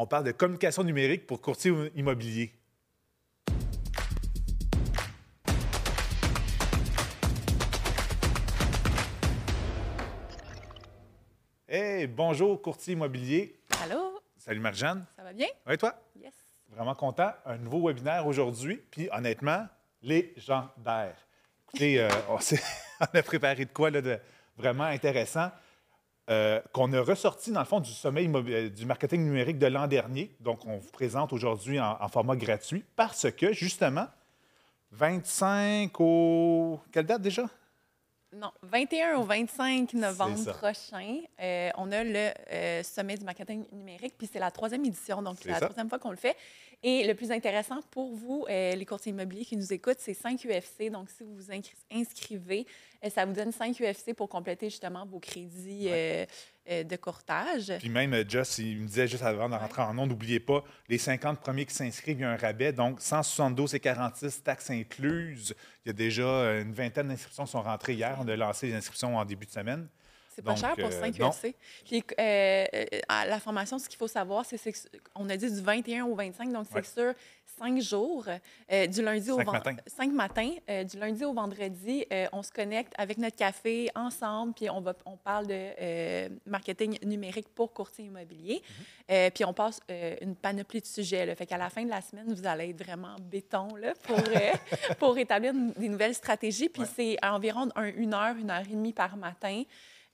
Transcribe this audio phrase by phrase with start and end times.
[0.00, 2.52] On parle de communication numérique pour courtier immobilier.
[11.66, 13.58] Hey, bonjour, courtier immobilier.
[13.82, 14.20] Allô?
[14.36, 15.04] Salut Marjane.
[15.16, 15.48] Ça va bien?
[15.66, 16.00] Oui, toi?
[16.14, 16.32] Yes.
[16.68, 17.32] Vraiment content.
[17.44, 18.80] Un nouveau webinaire aujourd'hui.
[18.92, 19.66] Puis honnêtement,
[20.00, 21.16] légendaire.
[21.66, 22.36] Écoutez, euh, on,
[23.00, 24.16] on a préparé de quoi là, de
[24.56, 25.50] vraiment intéressant.
[26.30, 29.86] Euh, qu'on a ressorti dans le fond du sommet euh, du marketing numérique de l'an
[29.86, 30.34] dernier.
[30.40, 34.06] Donc, on vous présente aujourd'hui en, en format gratuit parce que, justement,
[34.92, 36.80] 25 au...
[36.92, 37.46] Quelle date déjà?
[38.34, 44.16] Non, 21 au 25 novembre prochain, euh, on a le euh, sommet du marketing numérique,
[44.18, 45.64] puis c'est la troisième édition, donc C'est c'est la ça.
[45.64, 46.36] troisième fois qu'on le fait.
[46.84, 50.44] Et le plus intéressant pour vous, euh, les courtiers immobiliers qui nous écoutent, c'est 5
[50.44, 50.90] UFC.
[50.90, 52.66] Donc, si vous vous inscri- inscrivez,
[53.04, 56.24] euh, ça vous donne 5 UFC pour compléter justement vos crédits euh,
[56.70, 57.72] euh, de courtage.
[57.80, 60.98] Puis même, Just, il me disait juste avant de rentrer en nom, n'oubliez pas, les
[60.98, 62.72] 50 premiers qui s'inscrivent, il y a un rabais.
[62.72, 65.56] Donc, 172 et 46 taxes incluses.
[65.84, 68.16] Il y a déjà une vingtaine d'inscriptions qui sont rentrées hier.
[68.20, 69.88] On a lancé les inscriptions en début de semaine.
[70.38, 71.30] C'est pas Donc, cher pour euh, 5 non.
[71.30, 71.52] UFC.
[71.84, 74.78] Puis euh, euh, à la formation, ce qu'il faut savoir, c'est c'est que-
[75.16, 77.12] on a dit du 21 au 25, donc c'est sur
[77.58, 78.24] 5 jours,
[78.70, 79.76] euh, du lundi au Cinq ven- matins.
[79.88, 84.52] cinq matins, euh, du lundi au vendredi, euh, on se connecte avec notre café ensemble,
[84.54, 88.62] puis on, va, on parle de euh, marketing numérique pour courtier immobilier.
[88.62, 88.84] Mm-hmm.
[89.10, 91.26] Euh, puis on passe euh, une panoplie de sujets.
[91.26, 91.34] Là.
[91.34, 94.20] Fait qu'à la fin de la semaine, vous allez être vraiment béton là, pour, euh,
[95.00, 96.68] pour établir des nouvelles stratégies.
[96.68, 96.88] Puis Ouais.
[96.94, 99.64] c'est environ un- une heure, une heure et demie par matin.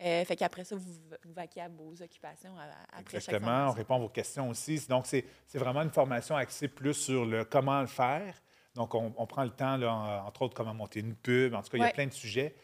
[0.05, 0.93] Euh, fait qu'après ça, vous,
[1.25, 3.69] vous vaquez à vos occupations à- après chaque Exactement.
[3.69, 4.85] On répond à vos questions aussi.
[4.89, 5.25] Donc, c'est
[5.55, 8.35] vraiment une formation axée plus sur le comment le faire.
[8.75, 11.55] Donc, on, on prend le temps, là, en- entre autres, comment monter une pub.
[11.55, 12.55] En tout cas, il y a plein de sujets.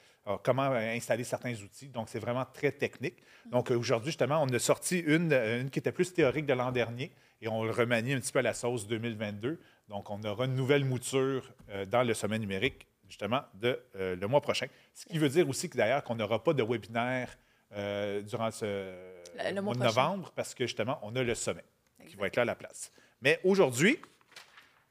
[0.44, 1.88] Comment euh, installer certains outils.
[1.88, 3.16] Donc, c'est vraiment très technique.
[3.20, 3.50] Mm-hmm.
[3.50, 6.70] Donc, aujourd'hui, justement, on a sorti une, euh, une qui était plus théorique de l'an
[6.70, 7.10] dernier
[7.40, 9.58] et on le remanie un petit peu à la sauce 2022.
[9.88, 14.26] Donc, on aura une nouvelle mouture euh, dans le sommet numérique, justement, de, euh, le
[14.26, 14.66] mois prochain.
[14.94, 17.36] Ce qui veut dire aussi que d'ailleurs, qu'on n'aura pas de webinaire
[17.72, 19.84] euh, durant ce Le- le mois mois de prochain.
[20.02, 21.64] novembre parce que, justement, on a le sommet
[22.08, 22.90] qui va être là à la place.
[23.20, 24.00] Mais aujourd'hui,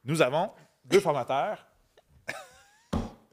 [0.06, 0.52] nous avons
[0.86, 1.66] deux formateurs,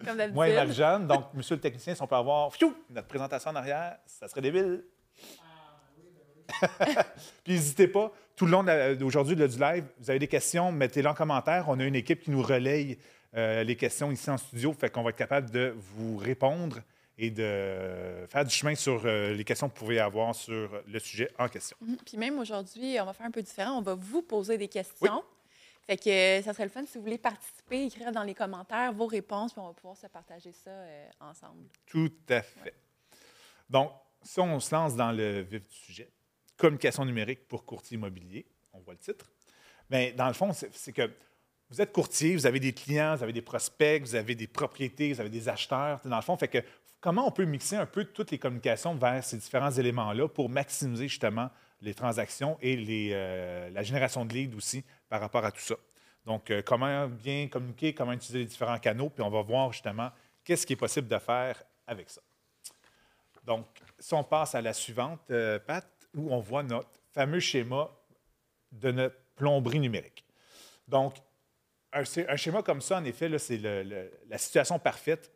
[0.04, 0.54] Comme moi et.
[0.54, 1.06] Marie-Jeanne.
[1.06, 4.40] Donc, monsieur le technicien, si on peut avoir fiou, notre présentation en arrière, ça serait
[4.40, 4.84] débile.
[7.44, 8.62] Puis n'hésitez pas, tout le long
[8.96, 11.64] d'aujourd'hui du live, vous avez des questions, mettez-les en commentaire.
[11.68, 12.98] On a une équipe qui nous relaye
[13.36, 16.80] euh, les questions ici en studio, fait qu'on va être capable de vous répondre
[17.18, 20.98] et de faire du chemin sur euh, les questions que vous pouvez avoir sur le
[20.98, 21.76] sujet en question.
[21.80, 21.96] Mhm.
[22.04, 23.78] Puis même aujourd'hui, on va faire un peu différent.
[23.78, 25.22] On va vous poser des questions.
[25.86, 28.92] Fait que euh, ça serait le fun si vous voulez participer, écrire dans les commentaires
[28.92, 31.68] vos réponses, puis on va pouvoir se partager ça euh, ensemble.
[31.86, 32.74] Tout à fait.
[33.70, 33.92] Donc,
[34.22, 36.10] si on se lance dans le vif du sujet,
[36.56, 39.30] communication numérique pour courtier immobilier, on voit le titre.
[39.88, 41.08] Mais dans le fond, c'est que
[41.70, 45.12] vous êtes courtier, vous avez des clients, vous avez des prospects, vous avez des propriétés,
[45.12, 46.00] vous avez des acheteurs.
[46.04, 46.58] Dans le fond, fait que
[47.00, 51.08] comment on peut mixer un peu toutes les communications vers ces différents éléments-là pour maximiser
[51.08, 51.50] justement
[51.80, 55.74] les transactions et euh, la génération de leads aussi par rapport à tout ça?
[56.24, 60.10] Donc, euh, comment bien communiquer, comment utiliser les différents canaux, puis on va voir justement
[60.44, 62.20] qu'est-ce qui est possible de faire avec ça.
[63.44, 63.66] Donc,
[63.98, 67.88] si on passe à la suivante, euh, Pat, où on voit notre fameux schéma
[68.72, 70.24] de notre plomberie numérique.
[70.88, 71.14] Donc,
[71.96, 75.30] un, schéma comme ça, en effet, c'est la situation parfaite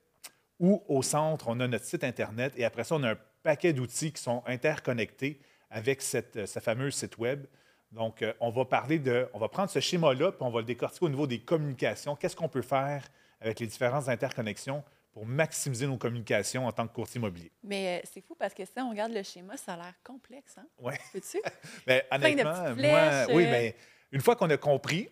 [0.61, 3.73] où au centre, on a notre site Internet et après ça, on a un paquet
[3.73, 7.47] d'outils qui sont interconnectés avec cette, euh, ce fameux site Web.
[7.93, 10.67] Donc, euh, on va parler de, on va prendre ce schéma-là, puis on va le
[10.67, 12.15] décortiquer au niveau des communications.
[12.15, 13.05] Qu'est-ce qu'on peut faire
[13.41, 17.51] avec les différentes interconnexions pour maximiser nos communications en tant que courtier immobilier?
[17.65, 20.59] Mais euh, c'est fou parce que si on regarde le schéma, ça a l'air complexe.
[20.59, 20.67] Hein?
[20.79, 20.99] Ouais.
[21.13, 21.41] Peux-tu?
[21.87, 23.75] Ben, honnêtement, moi, oui, mais
[24.13, 25.09] une fois qu'on a compris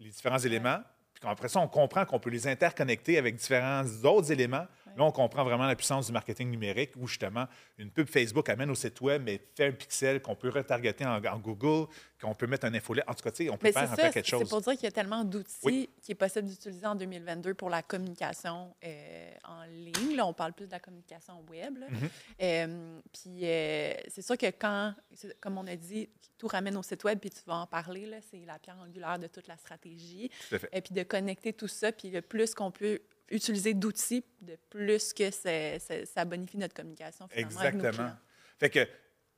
[0.00, 0.78] les différents éléments,
[1.12, 4.66] puis qu'après ça, on comprend qu'on peut les interconnecter avec différents autres éléments,
[4.98, 7.46] là, on comprend vraiment la puissance du marketing numérique où justement
[7.78, 11.24] une pub Facebook amène au site web, mais fait un pixel qu'on peut retargeter en,
[11.24, 11.86] en Google,
[12.20, 13.04] qu'on peut mettre un infolette.
[13.08, 14.84] En tout cas, on peut Mais faire un ça, paquet de c'est pour dire qu'il
[14.84, 15.88] y a tellement d'outils Oui.
[16.02, 20.16] qui est possible d'utiliser en 2022 pour la communication euh, en ligne.
[20.16, 21.78] Là, on parle plus de la communication web.
[21.78, 22.08] Mhm.
[22.42, 24.94] Euh, puis euh, c'est sûr que quand,
[25.40, 28.44] comme on a dit, tout ramène au site web, puis tu vas en parler, c'est
[28.44, 30.30] la pierre angulaire de toute la stratégie.
[30.48, 30.68] Tout à fait.
[30.72, 35.12] Et puis de connecter tout ça, puis le plus qu'on peut utiliser d'outils, de plus
[35.12, 37.26] que ça bonifie notre communication.
[37.28, 38.10] finalement, avec nos Exactement.
[38.58, 38.88] Fait que,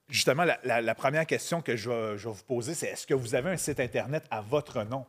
[0.09, 3.07] justement, la, la- la première question que je vais, je vais vous poser, c'est est-ce
[3.07, 5.05] que vous avez un site Internet à votre nom?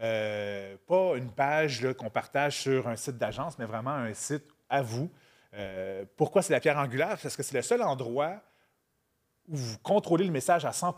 [0.00, 4.82] Euh, pas une page qu'on partage sur un site d'agence, mais vraiment un site à
[4.82, 5.08] vous.
[5.54, 7.16] Euh, pourquoi c'est la pierre angulaire?
[7.22, 8.42] Parce que c'est le seul endroit
[9.48, 10.94] où vous contrôlez le message à 100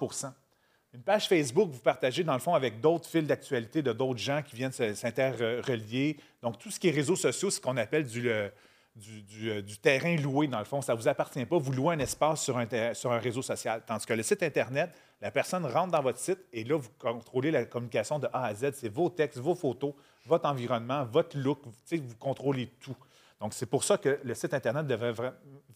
[0.97, 4.41] Une page Facebook, vous partagez dans le fond avec d'autres fils d'actualité de d'autres gens
[4.43, 6.17] qui viennent s'interrelier.
[6.41, 10.47] Donc, tout ce qui est réseaux sociaux, c'est ce qu'on appelle du, euh, terrain loué,
[10.47, 10.81] dans le fond.
[10.81, 11.59] Ça ne vous appartient pas.
[11.59, 13.83] Vous louez un espace sur un, réseau social.
[13.87, 14.91] Tandis que le site Internet,
[15.21, 18.55] la personne rentre dans votre site et là, vous contrôlez la communication de A à
[18.55, 18.71] Z.
[18.73, 19.93] C'est vos textes, vos photos,
[20.25, 21.59] votre environnement, votre look.
[21.63, 22.97] Vous, contrôlez tout.
[23.39, 25.13] Donc, c'est pour ça que le site Internet devient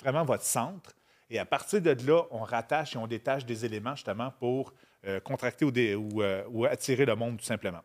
[0.01, 0.93] vraiment votre centre.
[1.29, 4.73] Et à partir de là, on rattache et on détache des éléments justement pour
[5.07, 7.83] euh, contracter ou, ou, euh, ou, attirer le monde tout simplement.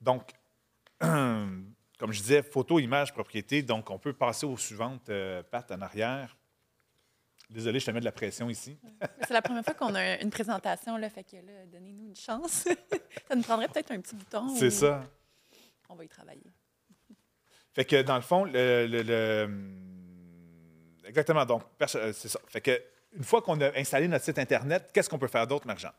[0.00, 0.32] Donc,
[0.98, 3.62] comme je disais, photo, image, propriété.
[3.62, 6.36] Donc, on peut passer aux suivantes, euh, Pat, en arrière.
[7.48, 8.76] Désolé, je te mets de la pression ici.
[9.20, 12.66] C'est la première fois qu'on a une présentation, là, fait que là, donnez-nous une chance.
[13.28, 14.48] ça nous prendrait peut-être un petit bouton.
[14.56, 15.04] C'est ça.
[15.88, 16.52] On va y travailler.
[17.72, 19.48] Fait que dans le fond, le,
[21.04, 21.46] exactement.
[21.46, 22.40] Donc, c'est ça.
[22.48, 22.82] Fait que
[23.16, 25.92] une fois qu'on a installé notre site internet, qu'est-ce qu'on peut faire d'autre, Margent?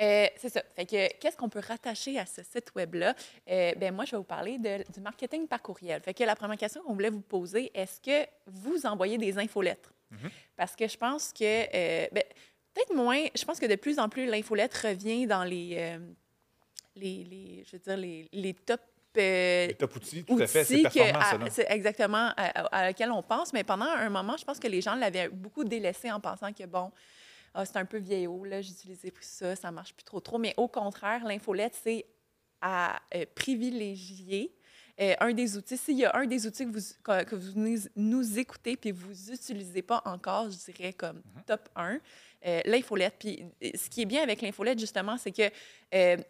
[0.00, 0.62] Euh, c'est ça.
[0.74, 3.14] Fait que qu'est-ce qu'on peut rattacher à ce site web-là?
[3.48, 6.02] Euh, ben moi, je vais vous parler du marketing par courriel.
[6.02, 9.92] Fait que la première question qu'on voulait vous poser, est-ce que vous envoyez des infolettres?
[10.12, 10.30] Mm-hmm.
[10.56, 12.24] Parce que je pense que, euh, ben,
[12.74, 15.96] peut-être moins, je pense que de plus en plus, l'infolettre revient dans les,
[16.96, 18.80] les, les, je veux dire, les, les top
[19.78, 24.10] top outils, tout à fait, c'est exactement à, à, laquelle on pense, mais pendant un
[24.10, 26.90] moment, je pense que les gens l'avaient beaucoup délaissé en pensant que, bon,
[27.54, 30.38] ah, c'est un peu vieillot, là, j'utilisais plus ça, ça marche plus trop trop.
[30.38, 32.04] Mais au contraire, l'infolette, c'est
[32.60, 34.52] à euh, privilégier
[35.00, 35.76] euh, un des outils.
[35.76, 37.60] S'il y a un des outils que vous, que vous
[37.94, 41.44] nous, écoutez puis vous n'utilisez pas encore, je dirais comme mm-hmm.
[41.46, 41.98] top 1,
[42.46, 43.14] euh, l'infolette.
[43.18, 43.44] Puis
[43.74, 45.50] ce qui est bien avec l'infolette, justement, c'est que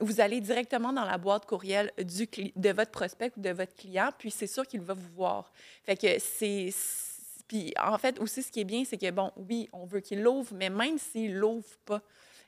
[0.00, 4.30] vous allez directement dans la boîte courriel de votre prospect ou de votre client, puis
[4.30, 5.52] c'est sûr qu'il va vous voir.
[5.84, 6.70] Fait que c'est
[7.48, 10.22] puis en fait, aussi, ce qui est bien, c'est que, bon, oui, on veut qu'il
[10.22, 12.02] l'ouvre, mais même s'il l'ouvre pas,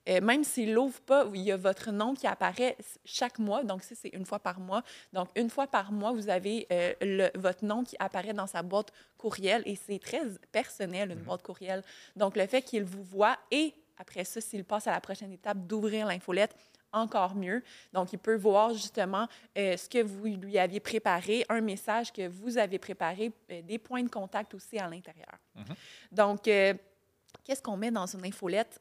[0.08, 3.64] euh, même s'il l'ouvre pas, il y a votre nom qui apparaît chaque mois.
[3.64, 4.82] Donc, ça, c'est une fois par mois.
[5.12, 8.62] Donc, une fois par mois, vous avez euh, le, votre nom qui apparaît dans sa
[8.62, 10.22] boîte courriel et c'est très
[10.52, 11.22] personnel, une mm-hmm.
[11.22, 11.82] boîte courriel.
[12.14, 15.66] Donc, le fait qu'il vous voit et après ça, s'il passe à la prochaine étape
[15.66, 16.54] d'ouvrir l'infolette,
[16.92, 17.62] encore mieux.
[17.92, 22.26] Donc, il peut voir justement euh, ce que vous lui aviez préparé, un message que
[22.26, 25.38] vous avez préparé, euh, des points de contact aussi à l'intérieur.
[25.56, 25.74] Mm-hmm.
[26.12, 26.74] Donc, euh,
[27.44, 28.80] Qu'est-ce qu'on met dans une infolette?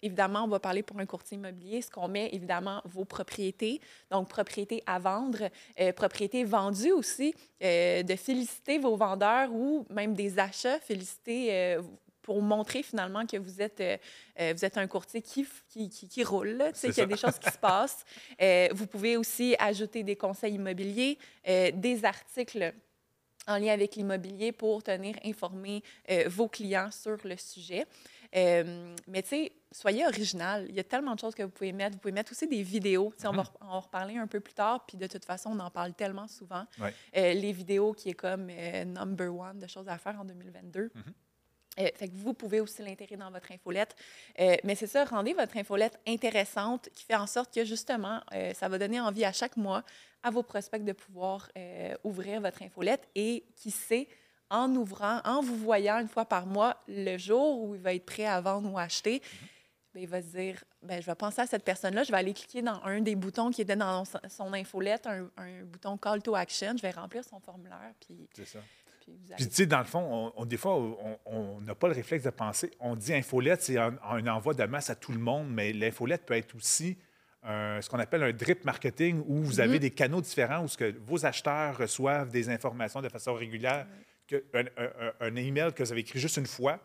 [0.00, 1.80] évidemment, on va parler pour un courtier immobilier.
[1.82, 3.80] Ce qu'on met, évidemment, vos propriétés.
[4.10, 5.48] Donc, propriétés à vendre,
[5.96, 11.78] propriétés vendues aussi, de féliciter vos vendeurs ou même des achats, féliciter
[12.28, 13.96] pour montrer finalement que vous êtes, euh,
[14.38, 17.50] euh, vous êtes un courtier qui, qui, qui, roule, qu'il y a des choses qui
[17.50, 18.04] se passent.
[18.42, 21.16] Euh, vous pouvez aussi ajouter des conseils immobiliers,
[21.46, 22.74] des articles
[23.48, 25.82] en lien avec l'immobilier pour tenir informés
[26.26, 27.86] vos clients sur le sujet.
[28.32, 30.66] mais tu sais, soyez original.
[30.68, 31.94] Il y a tellement de choses que vous pouvez mettre.
[31.94, 33.12] Vous pouvez mettre aussi des vidéos.
[33.24, 33.50] On, va, mm-hmm.
[33.60, 34.84] on va en reparler un peu plus tard.
[34.86, 36.64] Puis de toute façon, on en parle tellement souvent.
[37.14, 38.48] les vidéos qui est comme
[38.86, 40.90] number one de choses à faire en 2022.
[41.78, 43.94] Euh, fait que vous pouvez aussi l'intégrer dans votre infolette.
[44.40, 48.52] Euh, mais c'est ça, rendez votre infolette intéressante qui fait en sorte que justement, euh,
[48.54, 49.84] ça va donner envie à chaque mois
[50.22, 51.48] à vos prospects de pouvoir
[52.04, 54.08] ouvrir votre infolette et qui sait,
[54.50, 58.06] en ouvrant, en vous voyant une fois par mois, le jour où il va être
[58.06, 59.20] prêt à vendre ou acheter,
[59.92, 62.32] bien, il va se dire ben, je vais penser à cette personne-là, je vais aller
[62.32, 66.34] cliquer dans un des boutons qui était dans son infolette, un, un bouton Call to
[66.34, 67.92] Action, je vais remplir son formulaire.
[68.00, 68.28] Puis...
[68.34, 68.60] C'est ça.
[69.36, 70.76] Puis, tu sais, dans le fond, on, des fois,
[71.24, 72.70] on n'a pas le réflexe de penser.
[72.80, 76.34] On dit infolette, c'est un, envoi de masse à tout le monde, mais l'infolette peut
[76.34, 76.98] être aussi
[77.48, 79.80] ce qu'on appelle un drip marketing où vous avez mm-hmm.
[79.80, 83.86] des canaux différents où ce que vos acheteurs reçoivent des informations de façon régulière,
[84.26, 84.44] que,
[85.20, 86.78] un, email que vous avez écrit juste une fois,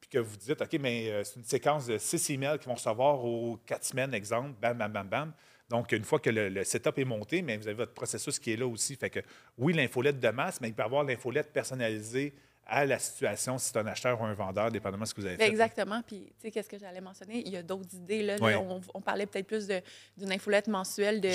[0.00, 2.74] puis que vous dites, OK, mais euh, c'est une séquence de six emails qui vont
[2.74, 5.32] recevoir aux quatre semaines, exemple, bam, bam, bam, bam.
[5.70, 8.56] Donc, une fois que le, setup est monté, mais vous avez votre processus qui est
[8.56, 8.94] là aussi.
[8.94, 9.20] Fait que
[9.56, 12.34] oui, l'infolette de masse, mais il peut y avoir l'infolette personnalisée
[12.72, 15.26] à la situation si c'est un acheteur ou un vendeur, dépendamment de ce que vous
[15.26, 15.46] avez fait.
[15.46, 16.00] Exactement.
[16.06, 17.42] Puis, tu sais, qu'est-ce que j'allais mentionner?
[17.44, 18.22] Il y a d'autres idées.
[18.22, 18.36] Là,
[18.94, 19.68] on, parlait peut-être plus
[20.16, 21.28] d'une infolette mensuelle de,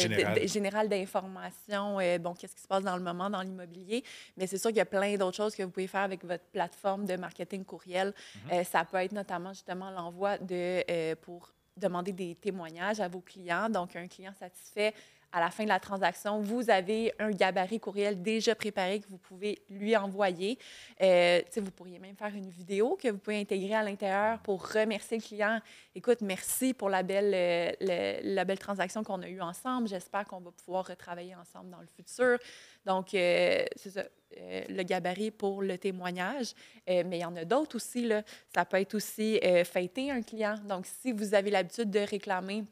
[0.47, 1.99] générale d'information.
[1.99, 4.03] Euh, bon, qu'est-ce qui se passe dans le moment dans l'immobilier?
[4.35, 6.45] Mais c'est sûr qu'il y a plein d'autres choses que vous pouvez faire avec votre
[6.45, 8.09] plateforme de marketing courriel.
[8.09, 8.53] Mm-hmm.
[8.53, 13.21] Euh, ça peut être notamment justement l'envoi de euh, pour demander des témoignages à vos
[13.21, 13.69] clients.
[13.69, 14.91] Donc, un client satisfait
[15.37, 19.19] à la fin de la transaction, vous avez un gabarit courriel déjà préparé que vous
[19.19, 20.57] pouvez lui envoyer.
[21.01, 25.17] Euh, vous pourriez même faire une vidéo que vous pouvez intégrer à l'intérieur pour remercier
[25.17, 25.59] le client.
[25.93, 29.87] Écoute, merci pour la belle, euh, la belle transaction qu'on a eue ensemble.
[29.87, 32.39] J'espère qu'on va pouvoir retravailler ensemble dans le futur.
[32.83, 36.53] Donc, euh, c'est ça, le gabarit pour le témoignage.
[36.87, 38.09] mais il y en a d'autres aussi.
[38.55, 40.55] Ça peut être aussi fêter un client.
[40.67, 42.65] Donc, si vous avez l'habitude de réclamer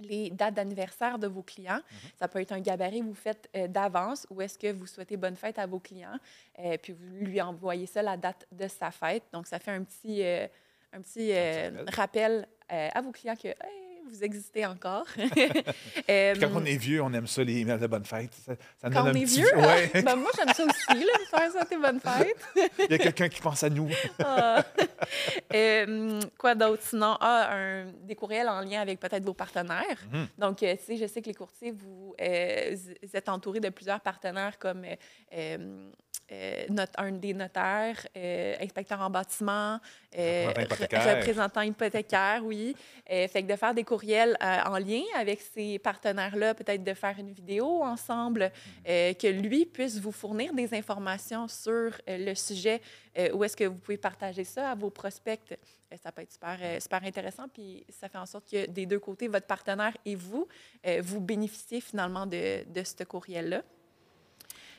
[0.00, 1.74] les dates d'anniversaire de vos clients.
[1.74, 2.10] Mhm.
[2.18, 5.16] Ça peut être un gabarit que vous faites euh, d'avance ou est-ce que vous souhaitez
[5.16, 6.18] bonne fête à vos clients,
[6.58, 9.24] euh, puis vous lui envoyez ça la date de sa fête.
[9.32, 10.46] Donc, ça fait un petit, euh,
[10.92, 11.32] un petit
[11.94, 13.48] rappel à vos clients que
[14.10, 15.06] vous existez encore.
[16.10, 18.32] euh, quand on est vieux, on aime ça, les emails de bonne fête.
[18.34, 20.02] Ça, ça quand on est vieux, ouais.
[20.02, 22.70] ben, moi, j'aime ça aussi, là, faire ça, tes bonnes fêtes.
[22.78, 23.88] Il y a quelqu'un qui pense à nous.
[24.24, 24.64] ah.
[25.54, 26.82] euh, quoi d'autre?
[26.82, 30.00] Sinon, ah, un, des courriels en lien avec peut-être vos partenaires.
[30.10, 30.26] Mm -hmm.
[30.38, 33.70] Donc, euh, tu sais, je sais que les courtiers, vous, euh, vous, êtes entourés de
[33.70, 34.84] plusieurs partenaires comme
[36.32, 39.80] euh, un des notaires, euh, inspecteur en bâtiment,
[40.16, 42.76] euh, représentant hypothécaire, oui.
[43.06, 47.32] fait que de faire des courriels en lien avec ces partenaires-là, peut-être de faire une
[47.32, 48.52] vidéo ensemble,
[48.84, 52.80] que lui puisse vous fournir des informations sur le sujet,
[53.32, 55.40] où est-ce que vous pouvez partager ça à vos prospects.
[56.02, 59.28] ça peut être super, super intéressant, puis ça fait en sorte que des deux côtés,
[59.28, 60.46] votre partenaire et vous,
[61.00, 63.62] vous bénéficiez finalement de, de ce courriel-là.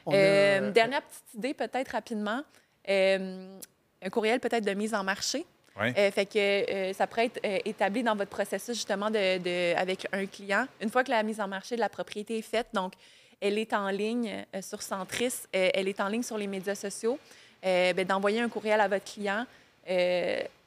[0.08, 2.42] Euh, dernière petite idée, peut-être rapidement.
[2.90, 3.58] Euh,
[4.02, 5.46] un courriel peut-être de mise en marché.
[5.80, 10.68] Euh, fait que ça pourrait être établi dans votre processus justement de, avec un client.
[10.82, 12.94] Une fois que la mise en marché de la propriété est faite, donc
[13.40, 17.18] elle est en ligne sur Centris, elle est en ligne sur les médias sociaux,
[17.64, 19.46] ben, d'envoyer un courriel à votre client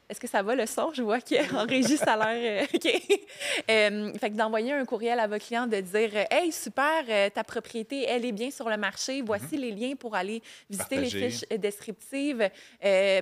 [0.08, 0.92] est-ce que ça va le son?
[0.92, 2.62] Je vois qu'en régie, ça a l'air.
[2.62, 3.20] Euh, OK.
[3.70, 7.44] Euh, fait que d'envoyer un courriel à votre client, de dire Hey, super, euh, ta
[7.44, 9.22] propriété, elle est bien sur le marché.
[9.22, 9.60] Voici mhm.
[9.60, 12.50] les liens pour aller visiter les fiches descriptives.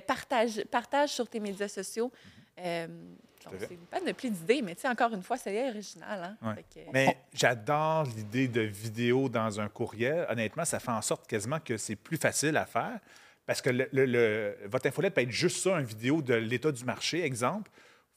[0.06, 2.10] partage, partage sur tes médias sociaux.
[2.58, 3.58] Mhm.
[3.58, 6.36] c'est pas de plus d'idées, mais tu sais, encore une fois, c'est original.
[6.42, 6.56] Hein?
[6.92, 10.26] Mais j'adore l'idée de vidéo dans un courriel.
[10.28, 12.98] Honnêtement, ça fait en sorte quasiment que c'est plus facile à faire.
[13.46, 17.24] Parce que le, votre infolette peut être juste ça, une vidéo de l'état du marché,
[17.24, 17.70] exemple.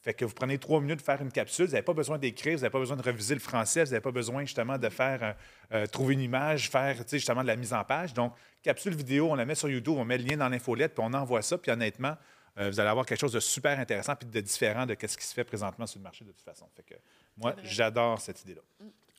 [0.05, 2.53] Fait que vous prenez trois minutes de faire une capsule, vous n'avez pas besoin d'écrire,
[2.53, 5.23] vous n'avez pas besoin de réviser le français, vous n'avez pas besoin justement de faire
[5.23, 5.33] euh,
[5.73, 8.13] euh, trouver une image, faire justement de la mise en page.
[8.13, 11.03] Donc, capsule vidéo, on la met sur YouTube, on met le lien dans l'infolette, puis
[11.03, 12.15] on envoie ça, puis honnêtement,
[12.59, 15.25] euh, vous allez avoir quelque chose de super intéressant puis de différent de ce qui
[15.25, 16.69] se fait présentement sur le marché de toute façon.
[16.75, 16.95] Fait que
[17.35, 18.61] moi, j'adore cette idée-là.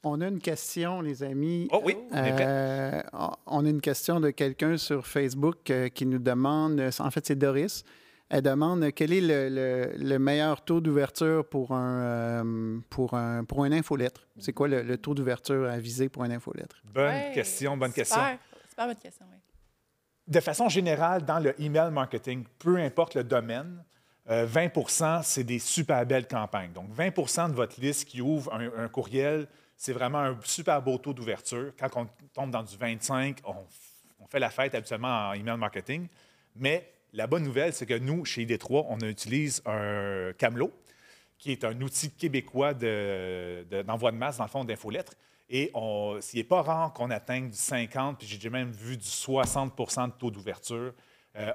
[0.05, 1.69] On a une question, les amis.
[1.73, 3.03] Oh oui, on euh,
[3.47, 7.37] On a une question de quelqu'un sur Facebook euh, qui nous demande, en fait, c'est
[7.37, 7.85] Doris.
[8.29, 13.73] Elle demande quel est le, meilleur taux d'ouverture pour un, euh, pour un, pour un
[13.73, 14.27] infolettre?
[14.39, 16.77] C'est quoi le, taux d'ouverture à viser pour un infolettre?
[16.85, 18.21] Bonne question, bonne question.
[18.69, 19.39] Super bonne question, oui.
[20.27, 23.85] De façon générale, dans le email marketing, peu importe le domaine,
[24.29, 26.73] 20% c'est des super belles campagnes.
[26.73, 31.13] Donc, 20% de votre liste qui ouvre un courriel c'est vraiment un super beau taux
[31.13, 31.73] d'ouverture.
[31.79, 33.55] Quand on tombe dans du 25, on,
[34.29, 36.09] fait la fête habituellement en email marketing.
[36.57, 40.73] Mais la bonne nouvelle, c'est que nous, chez ID3, on utilise un Camelot,
[41.39, 45.15] qui est un outil québécois d'envoi de, masse, dans le fond, d'infolettres.
[45.49, 45.71] Et
[46.21, 50.13] s'il n'est pas rare qu'on atteigne du 50, puis j'ai même vu du 60% de
[50.13, 50.93] taux d'ouverture.
[51.37, 51.53] Euh,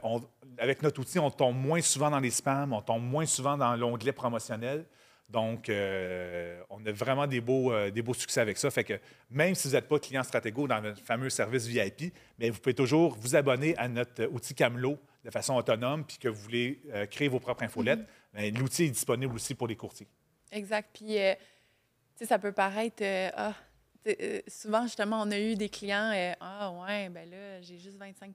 [0.57, 3.75] avec notre outil, on tombe moins souvent dans les spams, on tombe moins souvent dans
[3.75, 4.85] l'onglet promotionnel.
[5.31, 8.69] Donc, euh, on a vraiment des beaux, euh, des beaux succès avec ça.
[8.69, 12.49] Fait que même si vous n'êtes pas client stratégo dans notre fameux service VIP, mais
[12.49, 16.41] vous pouvez toujours vous abonner à notre outil Camelot de façon autonome, puis que vous
[16.41, 18.01] voulez euh, créer vos propres infolettes.
[18.35, 18.57] Mm-hmm.
[18.57, 20.07] L'outil est disponible aussi pour les courtiers.
[20.51, 20.89] Exact.
[20.93, 21.15] Puis,
[22.25, 23.03] ça peut paraître.
[23.35, 23.53] Ah,
[24.47, 26.11] souvent, justement, on a eu des clients,
[26.41, 28.33] ah ouais, ben là, j'ai juste 25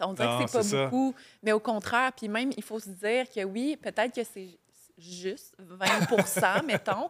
[0.00, 3.28] On dirait que c'est pas beaucoup, mais au contraire, puis même, il faut se dire
[3.28, 4.58] que oui, peut-être que c'est
[4.98, 7.08] juste 20% mettons,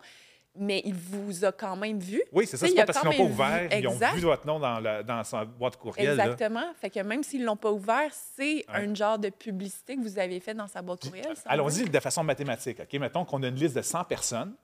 [0.54, 2.22] mais il vous a quand même vu.
[2.32, 2.66] Oui, c'est ça.
[2.66, 3.78] C'est pas parce qu'ils l'ont pas ouvert.
[3.78, 6.18] Ils ont vu votre nom dans, dans sa boîte courriel.
[6.18, 6.72] Exactement.
[6.80, 10.18] Fait que même s'ils ne l'ont pas ouvert, c'est un genre de publicité que vous
[10.18, 11.34] avez fait dans sa boîte courriel.
[11.46, 12.80] Allons-y de façon mathématique.
[12.80, 13.00] OK?
[13.00, 14.54] Mettons qu'on a une liste de 100 personnes,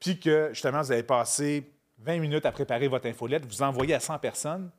[0.00, 4.00] puis que justement, vous avez passé 20 minutes à préparer votre infolette, vous envoyez à
[4.00, 4.70] 100 personnes,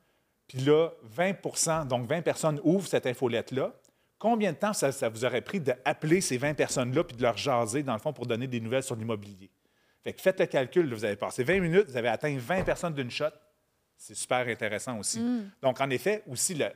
[0.46, 3.72] puis là, 20% donc 20 personnes ouvrent cette infolette-là.
[4.18, 7.82] Combien de temps ça, vous aurait pris d'appeler ces 20 personnes-là puis de leur jaser,
[7.82, 9.50] dans le fond, pour donner des nouvelles sur l'immobilier?
[10.02, 12.94] Fait que faites le calcul, vous avez passé 20 minutes, vous avez atteint 20 personnes
[12.94, 13.26] d'une shot.
[13.96, 15.20] C'est super intéressant aussi.
[15.20, 15.50] Mm.
[15.62, 16.66] Donc, en effet, aussi, le,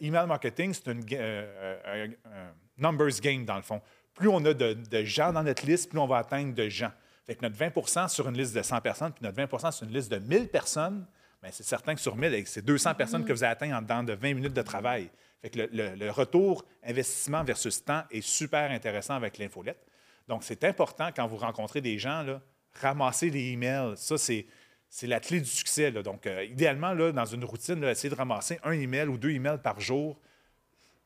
[0.00, 3.80] email marketing, c'est euh, un, numbers game, dans le fond.
[4.14, 6.92] Plus on a de, gens dans notre liste, plus on va atteindre de gens.
[7.26, 9.92] Fait que notre 20% sur une liste de 100 personnes, puis notre 20% sur une
[9.92, 11.06] liste de 1000 personnes,
[11.42, 14.02] bien, c'est certain que sur 1000, c'est 200 personnes que vous avez atteint en dedans
[14.02, 15.10] de 20 minutes de travail.
[15.40, 19.84] Fait que le, retour investissement versus temps est super intéressant avec l'infolette.
[20.26, 22.40] Donc, c'est important quand vous rencontrez des gens, là,
[22.80, 23.96] ramasser les emails.
[23.96, 24.46] Ça, c'est,
[24.88, 25.90] c'est la clé du succès.
[25.92, 29.60] Donc, euh, idéalement, dans une routine, là, essayez de ramasser un email ou deux emails
[29.62, 30.20] par jour.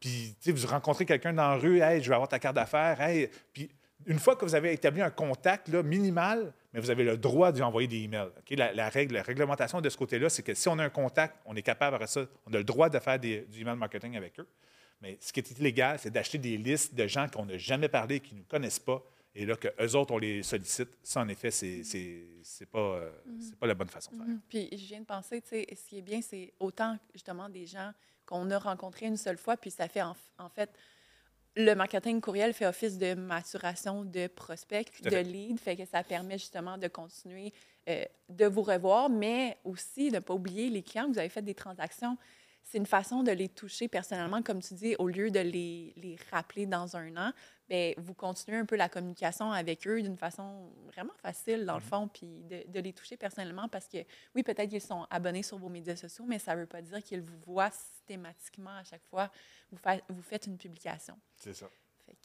[0.01, 3.01] Puis, vous rencontrez quelqu'un dans la rue, hey, je vais avoir ta carte d'affaires.
[3.01, 3.29] Hey.
[3.53, 3.71] Puis,
[4.07, 7.53] une fois que vous avez établi un contact là, minimal, mais vous avez le droit
[7.53, 8.29] d'y envoyer des emails.
[8.39, 8.57] OK?
[8.57, 11.37] La, la règle, la réglementation de ce côté-là, c'est que si on a un contact,
[11.45, 14.17] on est capable, après ça, on a le droit de faire des- du email marketing
[14.17, 14.47] avec eux.
[15.01, 18.21] Mais ce qui est illégal, c'est d'acheter des listes de gens qu'on n'a jamais parlé,
[18.21, 19.03] qui ne nous connaissent pas,
[19.35, 20.91] et là, qu'eux autres, on les sollicite.
[21.03, 24.27] Ça, en effet, c'est c'est pas, euh, c'est pas la bonne façon de faire.
[24.27, 24.41] Mhm.
[24.49, 27.67] Puis je viens de penser, tu sais, ce qui est bien, c'est autant justement des
[27.67, 27.93] gens
[28.27, 30.71] qu'on a rencontrés une seule fois, puis ça fait en, en fait,
[31.55, 35.23] le marketing courriel fait office de maturation de prospects, de fait.
[35.23, 37.53] leads, fait que ça permet justement de continuer
[37.89, 41.29] euh, de vous revoir, mais aussi de ne pas oublier les clients que vous avez
[41.29, 42.17] fait des transactions.
[42.65, 46.17] C'est une façon de les toucher personnellement, comme tu dis, au lieu de les, les
[46.31, 47.33] rappeler dans un an,
[47.69, 51.81] bien, vous continuez un peu la communication avec eux d'une façon vraiment facile, dans le
[51.81, 53.99] fond, puis de, de les toucher personnellement parce que,
[54.35, 57.03] oui, peut-être qu'ils sont abonnés sur vos médias sociaux, mais ça ne veut pas dire
[57.03, 57.73] qu'ils vous voient
[58.17, 59.31] systématiquement à chaque fois
[59.71, 61.19] vous, fa- vous faites une publication.
[61.37, 61.69] C'est ça.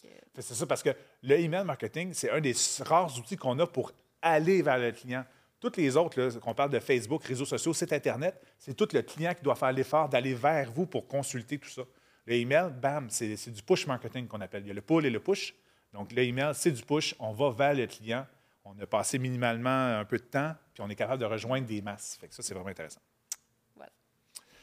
[0.02, 0.08] Que,
[0.42, 0.90] C'est ça, parce que
[1.24, 3.92] le email marketing, c'est un des rares outils qu'on a pour
[4.22, 5.24] aller vers le client.
[5.60, 9.34] Toutes les autres, qu'on parle de Facebook, réseaux sociaux, site Internet, c'est tout le client
[9.34, 11.84] qui doit faire l'effort d'aller vers vous pour consulter tout ça.
[12.26, 14.64] Le email, bam, c'est c'est du push marketing qu'on appelle.
[14.64, 15.56] Il y a le pull et le push.
[15.94, 17.16] Donc, le email, c'est du push.
[17.20, 18.28] On va vers le client.
[18.66, 21.82] On a passé minimalement un peu de temps, puis on est capable de rejoindre des
[21.82, 22.18] masses.
[22.20, 23.00] Fait que ça, c'est vraiment intéressant.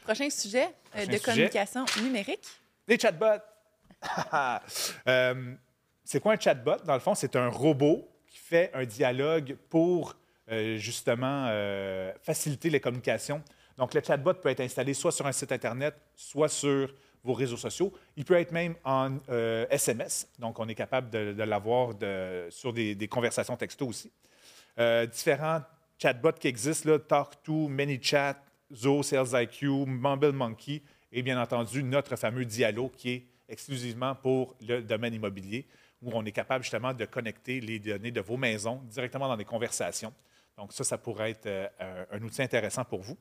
[0.05, 1.21] Prochain sujet euh, Prochain de sujet.
[1.25, 2.47] communication numérique.
[2.89, 3.43] Les chatbots.
[5.09, 5.55] Euh,
[6.05, 6.77] c'est quoi un chatbot?
[6.85, 10.15] Dans le fond, c'est un robot qui fait un dialogue pour
[10.51, 13.43] euh, justement euh, faciliter les communications.
[13.79, 16.93] Donc, le chatbot peut être installé soit sur un site Internet, soit sur
[17.23, 17.93] vos réseaux sociaux.
[18.17, 20.29] Il peut être même en euh, SMS.
[20.39, 24.13] Donc, on est capable de, de l'avoir de- sur des, des conversations texto aussi.
[24.79, 25.63] Euh, différents
[25.99, 28.37] chatbots qui existent, là, Talk2, ManyChat,
[28.75, 34.83] Zoho, SalesIQ, Mumble Monkey et bien entendu notre fameux Diallo qui est exclusivement pour le
[34.83, 35.67] domaine immobilier
[36.03, 39.45] où on est capable justement de connecter les données de vos maisons directement dans des
[39.45, 40.13] conversations.
[40.59, 43.17] Donc ça, ça pourrait être euh, un, outil intéressant pour vous.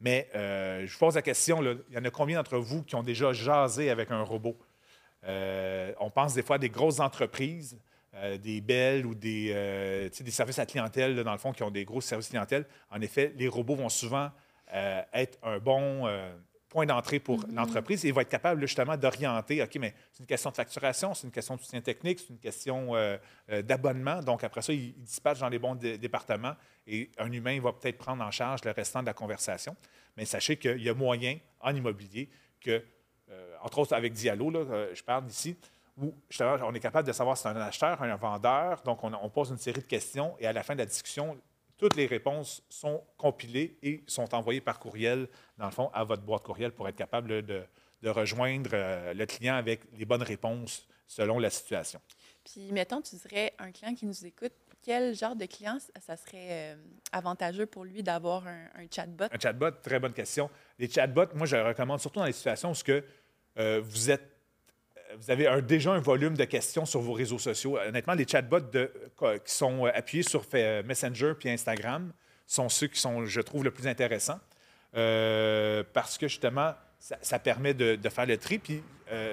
[0.00, 2.94] Mais euh, je vous pose la question, il y en a combien d'entre vous qui
[2.96, 4.56] ont déjà jasé avec un robot?
[5.24, 7.78] Euh, on pense des fois à des grosses entreprises,
[8.42, 12.02] des belles ou des, des services à clientèle, dans le fond, qui ont des gros
[12.02, 12.66] services clientèle.
[12.90, 14.30] En effet, les robots vont souvent
[14.72, 16.34] euh, être un bon euh,
[16.68, 20.26] point d'entrée pour l'entreprise et vont être capables là, justement d'orienter, OK, mais c'est une
[20.26, 23.18] question de facturation, c'est une question de soutien technique, c'est une question euh,
[23.62, 24.20] d'abonnement.
[24.20, 26.54] Donc, après ça, ils dispatchent dans les bons dé- départements
[26.86, 29.76] et un humain va peut-être prendre en charge le restant de la conversation.
[30.16, 32.28] Mais sachez qu'il y a moyen en immobilier
[32.60, 32.82] que
[33.62, 35.56] entre autres avec Diallo, là, je parle d'ici,
[35.96, 38.82] où justement, on est capable de savoir si c'est un acheteur, un vendeur.
[38.82, 41.38] Donc, on, on pose une série de questions et à la fin de la discussion,
[41.82, 45.26] toutes les réponses sont compilées et sont envoyées par courriel,
[45.58, 47.64] dans le fond, à votre boîte courriel pour être capable de,
[48.02, 52.00] de rejoindre euh, le client avec les bonnes réponses selon la situation.
[52.44, 56.72] Puis, mettons, tu dirais un client qui nous écoute, quel genre de client ça- serait
[56.72, 56.76] euh,
[57.10, 59.24] avantageux pour lui d'avoir un, un chatbot?
[59.32, 60.48] Un chatbot, très bonne question.
[60.78, 63.04] Les chatbots, moi, je le recommande surtout dans les situations où ce que,
[63.58, 64.31] euh, vous êtes
[65.18, 67.78] vous avez déjà un volume de questions sur vos réseaux sociaux.
[67.78, 72.12] Honnêtement, les chatbots euh, qui sont euh, appuyés sur euh, Messenger puis Instagram
[72.46, 74.40] sont ceux qui sont, je trouve, le plus intéressants
[74.94, 78.58] parce que justement, ça, permet de, faire le tri.
[78.58, 78.82] Puis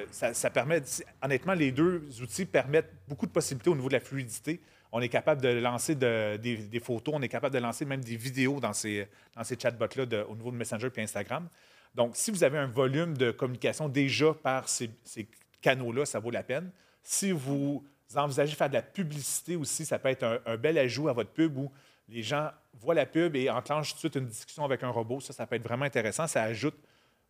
[0.09, 0.81] ça, permet,
[1.21, 4.61] honnêtement, les deux outils permettent beaucoup de possibilités au niveau de la fluidité.
[4.93, 8.15] On est capable de lancer de- des, photos, on est capable de lancer même des
[8.15, 11.49] vidéos dans ces, dans ces chatbots-là au niveau de Messenger puis Instagram.
[11.93, 15.27] Donc, si vous avez un volume de communication déjà par ces, ces
[15.61, 16.71] canaux-là, ça vaut la peine.
[17.03, 17.83] Si vous
[18.15, 21.31] envisagez de faire de la publicité aussi, ça peut être un, bel ajout à votre
[21.31, 21.71] pub où
[22.07, 25.19] les gens voient la pub et enclenchent tout de suite une discussion avec un robot.
[25.19, 26.27] Ça, ça peut être vraiment intéressant.
[26.27, 26.77] Ça ajoute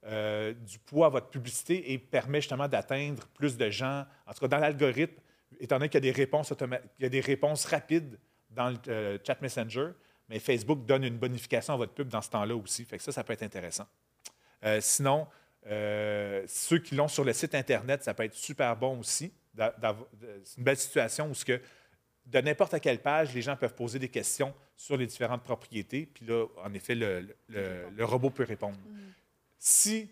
[0.05, 4.05] euh, du poids à votre publicité et permet justement d'atteindre plus de gens.
[4.25, 5.19] En tout cas, dans l'algorithme,
[5.59, 6.53] étant donné qu'il y a des réponses,
[6.99, 8.17] il y a des réponses rapides
[8.49, 9.89] dans le euh, chat Messenger,
[10.29, 12.85] mais Facebook donne une bonification à votre pub dans ce temps-là aussi.
[12.85, 13.87] Fait que ça, ça peut être intéressant.
[14.63, 15.27] Euh, sinon,
[15.67, 19.31] euh, ceux qui l'ont sur le site Internet, ça peut être super bon aussi.
[19.57, 21.59] C'est une belle situation où ce que,
[22.25, 26.05] de n'importe quelle page, les gens peuvent poser des questions sur les différentes propriétés.
[26.05, 28.77] Puis là, en effet, le, le- le robot peut répondre.
[29.57, 30.09] Si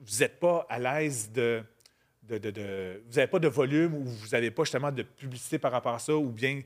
[0.00, 1.62] vous n'êtes pas à l'aise de,
[2.24, 5.58] de- de- de- Vous n'avez pas de volume ou vous n'avez pas justement de publicité
[5.58, 6.62] par rapport à ça, ou bien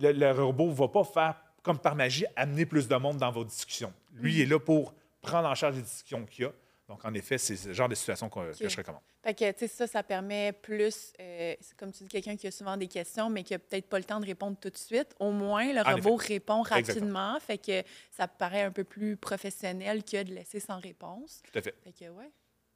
[0.00, 3.30] le, le robot ne va pas faire, comme par magie, amener plus de monde dans
[3.30, 3.92] vos discussions.
[4.14, 6.52] Lui, il est là pour prendre en charge les discussions qu'il y a.
[6.88, 9.00] Donc, en effet, c'est ce genre de situation que je recommande.
[9.22, 12.50] Fait que, tu sais, ça, ça permet plus, euh, comme tu dis, quelqu'un qui a
[12.50, 15.14] souvent des questions, mais qui a peut-être pas le temps de répondre tout de suite.
[15.20, 17.28] Au moins, le En robot répond Exactement.
[17.30, 17.40] rapidement.
[17.40, 21.40] Fait que ça paraît un peu plus professionnel que de laisser sans réponse.
[21.50, 21.74] Tout à fait.
[21.82, 22.30] Fait que, ouais.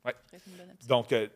[0.04, 0.14] Ouais.
[0.88, 1.28] Donc, euh,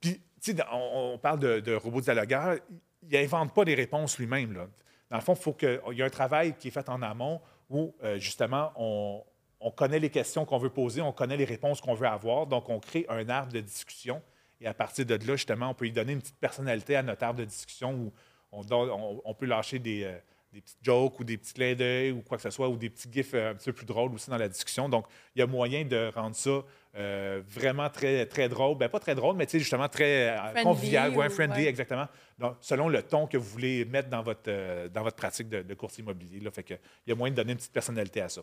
[0.00, 2.56] puis, tu sais, on, on parle de, de robots dialogueurs.
[3.04, 4.52] Il n'invente pas les réponses lui-même.
[4.52, 4.66] là.
[5.08, 7.40] Dans le fond, il faut qu'il y ait un travail qui est fait en amont
[7.70, 9.22] où, euh, justement, on,
[9.62, 12.46] on connaît les questions qu'on veut poser, on connaît les réponses qu'on veut avoir.
[12.46, 14.20] Donc, on crée un arbre de discussion.
[14.60, 17.22] Et à partir de là, justement, on peut y donner une petite personnalité à notre
[17.24, 18.12] arbre de discussion où
[18.52, 20.16] on, donne- on- on peut lâcher des, euh,
[20.52, 22.90] des petites jokes ou des petits clins d'œil ou quoi que ce soit, ou des
[22.90, 24.88] petits gifs euh, un petit peu plus drôles aussi dans la discussion.
[24.88, 26.62] Donc, il y a moyen de rendre ça
[26.94, 28.76] euh, vraiment très, très drôle.
[28.76, 31.68] Ben, pas très drôle, mais justement très euh, Friendly convivial, ou- friendly, ouais.
[31.68, 32.06] exactement.
[32.38, 35.74] Donc, selon le ton que vous voulez mettre dans votre, dans votre pratique de, de
[35.74, 36.38] courtier immobilier.
[36.40, 36.74] Là, fait que,
[37.06, 38.42] il y a moyen de donner une petite personnalité à ça.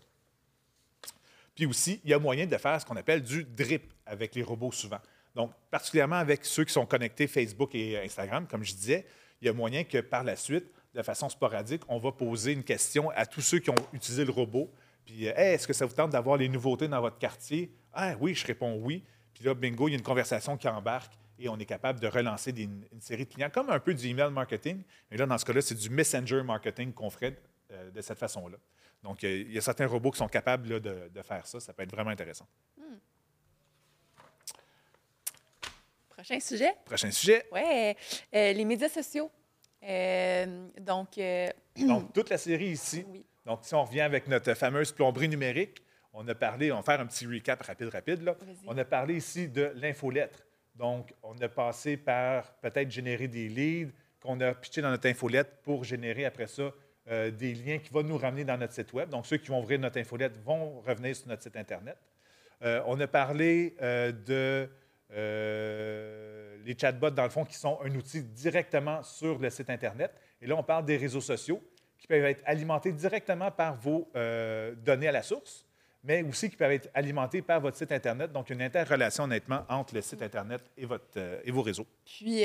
[1.59, 4.43] Puis aussi, il y a moyen de faire ce qu'on appelle du drip avec les
[4.43, 5.01] robots souvent.
[5.35, 9.05] Donc, particulièrement avec ceux qui sont connectés Facebook et Instagram, comme je disais,
[9.41, 12.63] il y a moyen que par la suite, de façon sporadique, on va poser une
[12.63, 14.71] question à tous ceux qui ont utilisé le robot.
[15.05, 17.75] Puis, euh, est-ce que ça vous tente d'avoir les nouveautés dans votre quartier?
[17.91, 19.03] Ah oui, je réponds oui.
[19.33, 22.07] Puis là, bingo, il y a une conversation qui embarque et on est capable de
[22.07, 24.81] relancer une série de clients, comme un peu du email marketing.
[25.11, 27.37] Mais là, dans ce cas-là, c'est du messenger marketing qu'on ferait
[27.73, 28.55] euh, de cette façon-là.
[29.03, 31.59] Donc, il y a certains robots qui sont capables là, de, de faire ça.
[31.59, 32.47] Ça peut être vraiment intéressant.
[36.09, 36.73] Prochain sujet?
[36.83, 37.45] Prochain sujet.
[37.51, 37.95] Ouais,
[38.35, 39.31] euh, les médias sociaux.
[39.83, 43.05] Euh, donc, euh, Donc, toute la série ici.
[43.07, 43.25] oui.
[43.45, 45.81] Donc, si on revient avec notre fameuse plomberie numérique,
[46.11, 48.21] on a parlé, on va faire un petit recap rapide, rapide.
[48.23, 48.35] Là.
[48.67, 50.43] On a parlé ici de l'infolettre.
[50.75, 55.61] Donc, on a passé par peut-être générer des leads qu'on a pitché dans notre infolette
[55.63, 56.71] pour générer après ça
[57.09, 59.09] euh, des liens qui vont nous ramener dans notre site Web.
[59.09, 61.97] Donc, ceux qui vont ouvrir notre infolette vont revenir sur notre site Internet.
[62.61, 64.69] Euh, on a parlé euh, de
[65.13, 70.11] euh, les chatbots, dans le fond, qui sont un outil directement sur le site Internet.
[70.41, 71.61] Et là, on parle des réseaux sociaux
[71.97, 74.09] qui peuvent être alimentés directement par vos
[74.77, 75.65] données à la source,
[76.01, 78.31] mais aussi qui peuvent être alimentés par votre site Internet.
[78.31, 80.85] Donc, une interrelation, honnêtement, entre le site Internet et,
[81.51, 81.87] vos réseaux.
[82.05, 82.43] Puis,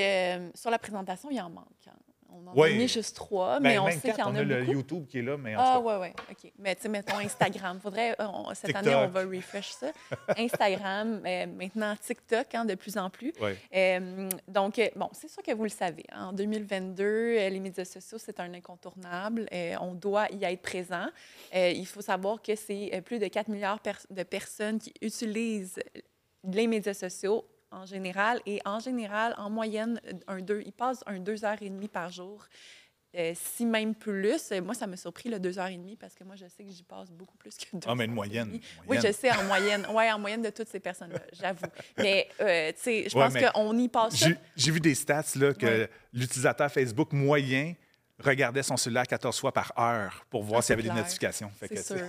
[0.55, 1.69] sur la présentation, il en manque.
[1.87, 1.93] hein.
[2.37, 2.73] On en Oui.
[2.73, 4.43] a mis juste trois, Ben, mais on même sait qu'il y en on a, a
[4.43, 4.73] le beaucoup.
[4.73, 6.13] YouTube qui est là, mais en Ah, ouais, ouais.
[6.31, 6.53] OK.
[6.59, 7.79] Mais tu sais, mettons Instagram.
[7.81, 8.87] Faudrait, euh, on- cette TikTok.
[8.87, 9.93] année, on va refresh ça.
[10.37, 13.33] Instagram, euh, maintenant TikTok, hein, de plus en plus.
[13.75, 16.05] Euh, donc, bon, c'est sûr que vous le savez.
[16.13, 19.47] hein, en 2022, euh, les médias sociaux, c'est un incontournable.
[19.53, 21.07] Euh, on doit y être présent.
[21.55, 23.79] Il faut savoir que c'est plus de 4 milliards
[24.11, 25.79] de personnes qui utilisent
[26.43, 28.41] les médias sociaux en général.
[28.47, 32.11] Et en général, en moyenne, un deux, ils passent un deux heures et demie par
[32.11, 32.47] jour.
[33.17, 34.51] Euh, si même plus.
[34.51, 36.65] Euh, Moi, ça m'a surpris le deux heures et demie parce que moi, je sais
[36.65, 38.59] que j'y passe beaucoup plus que deux Ah, mais une moyenne.
[38.89, 39.87] Oui, je sais, en moyenne.
[39.93, 41.67] Oui, en moyenne de toutes ces personnes-là, j'avoue.
[41.97, 44.17] Mais, euh, tu sais, je Ouais, pense mais qu'on y passe.
[44.17, 45.91] J'ai j'ai vu des stats là, que Ouais.
[46.13, 47.75] l'utilisateur Facebook moyen
[48.23, 50.93] regardait son cellulaire 14 fois par heure pour voir Ah, s'il y avait c'est des
[50.93, 51.03] clair.
[51.05, 51.51] notifications.
[51.59, 52.07] C'est sûr.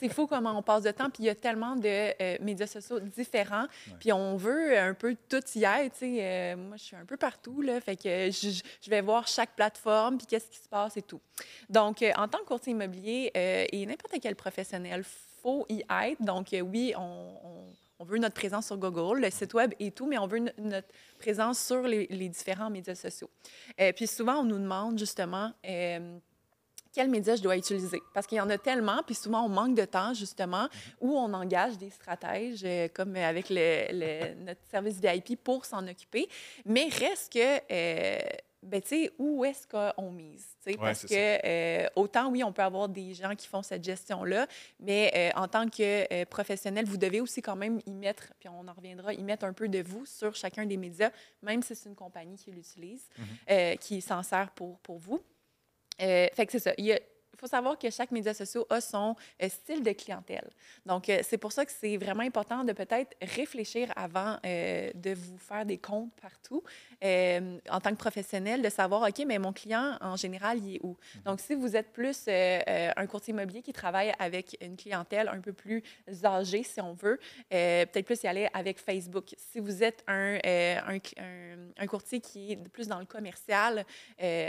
[0.00, 1.08] c'est fou comment on passe de temps.
[1.10, 1.86] Puis il y a tellement de
[2.20, 3.66] euh, médias sociaux différents.
[4.00, 6.02] Puis on veut un peu tout y être.
[6.02, 7.62] Euh, moi, je suis un peu partout.
[7.62, 11.02] Là, fait que je, je vais voir chaque plateforme, puis qu'est-ce qui se passe et
[11.02, 11.20] tout.
[11.70, 15.04] Donc, euh, en tant que courtier immobilier euh, et n'importe quel professionnel,
[15.42, 16.20] faut y être.
[16.22, 17.00] Donc, oui, on,
[17.44, 20.38] on- on veut notre présence sur Google, le site web et tout, mais on veut
[20.38, 23.30] no- notre présence sur les, différents médias sociaux.
[23.80, 26.18] Euh, puis souvent, on nous demande justement euh,
[26.96, 28.00] quels médias je dois utiliser.
[28.14, 30.66] Parce qu'il y en a tellement, puis souvent, on manque de temps, justement,
[30.98, 36.26] où on engage des stratèges, euh, comme avec notre service VIP, pour s'en occuper.
[36.64, 38.18] Mais reste que, euh,
[38.66, 40.46] ben, tu sais, où est-ce qu'on mise?
[40.72, 44.46] Ouais, parce que, euh, autant, oui, on peut avoir des gens qui font cette gestion-là,
[44.80, 48.48] mais euh, en tant que euh, professionnel, vous devez aussi quand même y mettre, puis
[48.48, 51.10] on en reviendra, y mettre un peu de vous sur chacun des médias,
[51.42, 53.08] même si c'est une compagnie qui l'utilise,
[53.50, 55.22] euh, qui s'en sert pour, pour vous.
[55.98, 56.72] Fait que c'est ça.
[56.78, 57.00] Il y a-
[57.36, 60.48] il faut savoir que chaque média social a son euh, style de clientèle.
[60.86, 65.12] Donc, euh, c'est pour ça que c'est vraiment important de peut-être réfléchir avant euh, de
[65.12, 66.62] vous faire des comptes partout
[67.02, 70.96] en tant que professionnel, de savoir, OK, mais mon client, en général, il est où?
[71.26, 75.52] Donc, si vous êtes plus un courtier immobilier qui travaille avec une clientèle un peu
[75.52, 75.82] plus
[76.24, 77.18] âgée, si on veut,
[77.50, 79.34] peut-être plus y aller avec Facebook.
[79.36, 83.84] Si vous êtes un, un, un- un courtier qui est plus dans le commercial,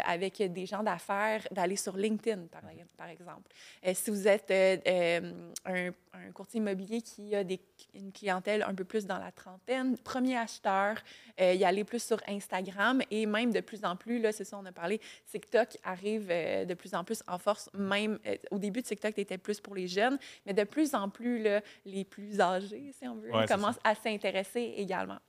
[0.05, 2.76] avec des gens d'affaires, d'aller sur LinkedIn, par exemple.
[2.97, 3.51] Par exemple.
[3.85, 5.31] Euh, si vous êtes euh, euh,
[5.65, 7.59] un, un courtier immobilier qui a des,
[7.93, 10.97] une clientèle un peu plus dans la trentaine, premier acheteur,
[11.39, 14.65] y aller plus sur Instagram et même de plus en plus, là, c'est ça, on
[14.65, 17.69] a parlé, TikTok arrive de plus en plus en force.
[17.73, 18.17] Même
[18.49, 22.05] au début, TikTok était plus pour les jeunes, mais de plus en plus, là, les
[22.05, 25.19] plus âgés, si on veut, Ouais, commencent à s'intéresser également.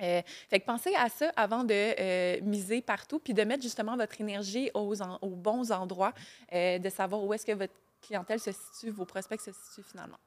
[0.00, 3.96] Euh, fait que pensez à ça avant de euh, miser partout, puis de mettre justement
[3.96, 6.12] votre énergie aux, en- aux bons endroits,
[6.52, 10.18] euh, de savoir où est-ce que votre clientèle se situe, vos prospects se situent finalement.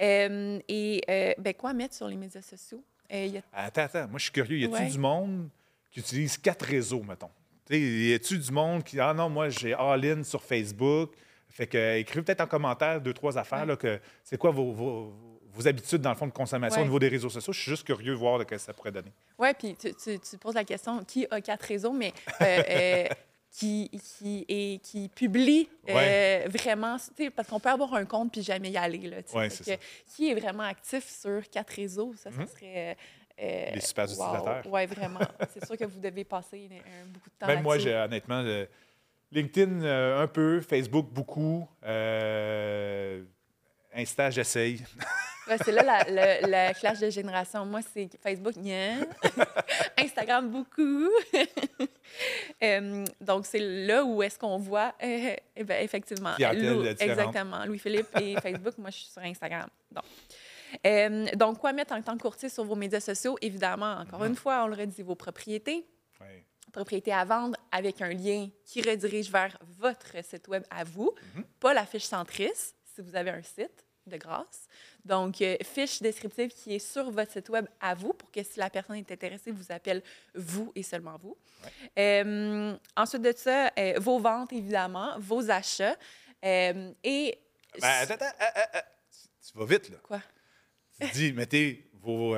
[0.00, 1.02] Euh, et
[1.38, 2.82] ben, quoi mettre sur les médias sociaux?
[3.12, 4.08] Euh, il y a- Attends, attends.
[4.08, 4.58] Moi, je suis curieux.
[4.58, 4.90] Y a-t-il Ouais.
[4.90, 5.48] du monde
[5.90, 7.30] qui utilise quatre réseaux, mettons?
[7.70, 8.98] Y a-t-il du monde qui.
[9.00, 11.12] Ah non, moi, j'ai all-in sur Facebook.
[11.48, 13.60] Fait que, écrivez peut-être en commentaire deux, trois affaires.
[13.60, 13.66] Ouais.
[13.66, 15.12] là, que c'est quoi vos, vos-
[15.56, 16.82] vos habitudes, dans le fond, de consommation Ouais.
[16.82, 17.52] au niveau des réseaux sociaux?
[17.52, 19.12] Je suis juste curieux de voir ce que ça pourrait donner.
[19.38, 23.04] Oui, puis tu, tu- tu poses la question qui a quatre réseaux, mais euh, euh,
[23.50, 23.88] qui,
[24.18, 28.42] qui, et, qui publie euh, vraiment, tu sais, parce qu'on peut avoir un compte puis
[28.42, 28.98] jamais y aller.
[29.08, 29.16] Là.
[29.34, 29.82] Ouais, c'est que
[30.14, 32.12] Qui est vraiment actif sur quatre réseaux?
[32.16, 32.46] Ça, ça Mhm.
[32.48, 32.96] serait.
[33.40, 34.62] euh, Les super utilisateurs.
[34.66, 35.20] Oui, vraiment.
[35.54, 38.42] C'est sûr que vous devez passer un- beaucoup de temps Même moi, j'ai honnêtement,
[39.32, 43.22] LinkedIn euh, un peu, Facebook beaucoup, euh,
[43.94, 44.84] Insta, j'essaye.
[45.48, 45.82] Ouais, c'est là
[46.46, 47.64] la- clash de génération.
[47.64, 48.94] Moi, c'est Facebook, nia.
[49.98, 51.08] Instagram, beaucoup.
[53.20, 58.34] Donc, c'est là où est-ce qu'on voit, euh, eh ben, effectivement, Lou- exactement, Louis-Philippe et
[58.42, 58.78] Facebook.
[58.78, 59.68] Moi, je suis sur Instagram.
[59.90, 60.04] Donc,
[61.36, 63.36] donc, quoi mettre en tant que courtier sur vos médias sociaux?
[63.40, 64.26] Évidemment, encore Mhm.
[64.30, 65.86] une fois, on le redit, vos propriétés,
[66.20, 66.44] Ouais.
[66.72, 71.44] propriété à vendre avec un lien qui redirige vers votre site web à vous, Mhm.
[71.60, 74.66] pas la fiche centrice si vous avez un site de grâce.
[75.04, 78.58] Donc, euh, fiche descriptive qui est sur votre site web à vous pour que si
[78.58, 80.02] la personne est intéressée, vous appelle
[80.34, 81.36] vous et seulement vous.
[81.98, 85.96] Euh, ensuite de ça, euh, vos ventes, évidemment, vos achats.
[86.42, 87.38] et.
[87.80, 88.82] Ben, attends, attends, ah, ah, ah.
[89.52, 89.96] Tu- vas vite, là.
[90.02, 90.20] Quoi?
[91.00, 92.36] Tu dis, mettez vos,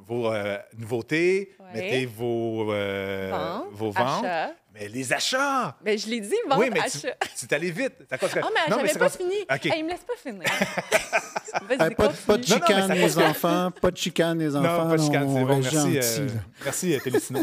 [0.00, 0.32] vos
[0.76, 1.66] nouveautés, Ouais.
[1.74, 4.24] mettez vos, Ventes, vos ventes.
[4.24, 4.54] achats.
[4.80, 5.76] Mais les achats!
[5.84, 7.14] Ben, je l'ai dit, vente, oui, mais tu, achat.
[7.38, 7.92] tu es allé vite.
[8.10, 9.34] Ah, mais Non, j'avais pas fini.
[9.48, 10.42] Hey, il me laisse pas finir.
[11.68, 12.60] Vas-y, Euh, pas, de- pas de continue.
[12.60, 13.70] Non, non, mais chicane, ça les enfants.
[13.72, 14.84] Pas de chicane, les enfants.
[14.84, 15.58] Non, pas de chicane, c'est bon.
[15.58, 16.28] Merci, euh,
[16.64, 17.40] merci euh, Télécino.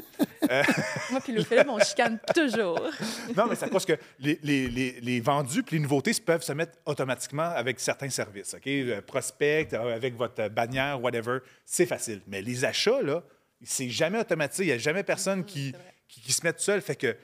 [1.11, 2.79] Moi puis le Philippe, on chicane toujours.
[3.35, 6.41] Non, mais c'est à cause que les, les, les, les vendus puis les nouveautés peuvent
[6.43, 8.53] se mettre automatiquement avec certains services.
[8.55, 8.65] OK?
[8.67, 12.21] Euh, Prospect, euh, avec votre bannière, whatever, c'est facile.
[12.27, 13.21] Mais les achats, là,
[13.63, 14.63] c'est jamais automatisé.
[14.63, 15.93] Il n'y a jamais personne qui, c'est vrai.
[16.07, 16.81] Qui, qui se met tout seul.
[16.81, 17.15] Fait que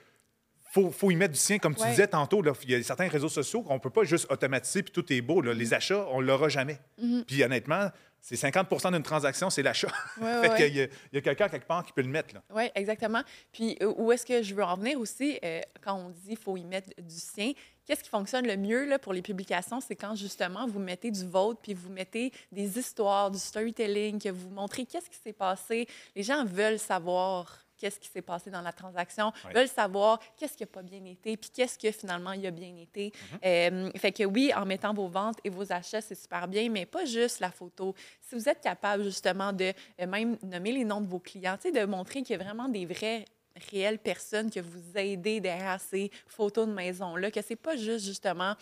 [0.71, 1.59] faut, faut y mettre du sien.
[1.59, 1.89] Comme tu Ouais.
[1.91, 4.81] disais tantôt, là, il y a certains réseaux sociaux qu'on ne peut pas juste automatiser
[4.83, 5.41] puis tout est beau.
[5.41, 5.53] là.
[5.53, 6.79] Les achats, on ne l'aura jamais.
[6.99, 7.23] Mhm.
[7.25, 9.91] Puis honnêtement, c'est 50 d'une transaction, c'est l'achat.
[10.19, 12.07] Ouais, fait ouais, qu'il y a, il y a quelqu'un quelque part qui peut le
[12.07, 12.35] mettre.
[12.55, 13.21] Oui, exactement.
[13.51, 16.37] Puis euh, où est-ce que je veux en venir aussi, euh, quand on dit qu'il
[16.37, 17.51] faut y mettre du sien,
[17.85, 21.25] qu'est-ce qui fonctionne le mieux là, pour les publications, c'est quand justement vous mettez du
[21.27, 25.85] vôtre, puis vous mettez des histoires, du storytelling, que vous montrez qu'est-ce qui s'est passé.
[26.15, 30.63] Les gens veulent savoir qu'est-ce qui s'est passé dans la transaction, veulent savoir qu'est-ce qui
[30.63, 33.11] n'a pas bien été, puis qu'est-ce que finalement il a bien été.
[33.43, 36.85] Euh, fait que oui, en mettant vos ventes et vos achats, c'est super bien, mais
[36.85, 37.93] pas juste la photo.
[38.21, 41.83] Si vous êtes capable justement de euh, même nommer les noms de vos clients, de
[41.83, 43.25] montrer qu'il y a vraiment des vraies
[43.69, 48.55] réelles personnes que vous aidez derrière ces photos de maison-là, que c'est pas juste justement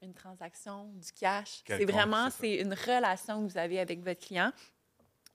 [0.00, 1.62] une transaction, du cash.
[1.66, 4.52] C'est vraiment, c'est une relation que vous avez avec votre client.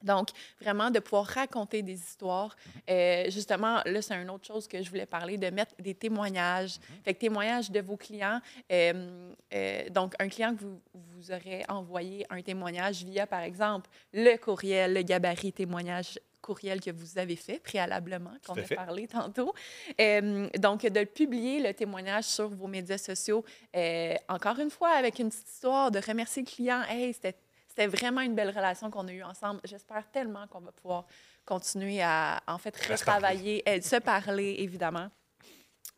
[0.02, 0.30] Donc,
[0.62, 2.56] vraiment, de pouvoir raconter des histoires.
[2.90, 6.78] Euh, justement, là, c'est une autre chose que je voulais parler, de mettre des témoignages.
[7.04, 8.40] Fait que témoignages de vos clients.
[8.72, 13.90] Euh, euh, donc, un client que vous, vous aurez envoyé un témoignage via, par exemple,
[14.14, 18.76] le courriel, le gabarit témoignage courriel que vous avez fait préalablement, qu'on a fait.
[18.76, 19.54] parlé tantôt.
[20.00, 23.44] Euh, donc, de publier le témoignage sur vos médias sociaux,
[23.76, 26.82] euh, encore une fois, avec une petite histoire, de remercier le client.
[26.88, 27.36] Hey, c'était
[27.76, 29.60] c'était vraiment une belle relation qu'on a eue ensemble.
[29.66, 31.06] J'espère tellement qu'on va pouvoir
[31.44, 35.10] continuer à, en fait, retravailler, euh, se parler, évidemment.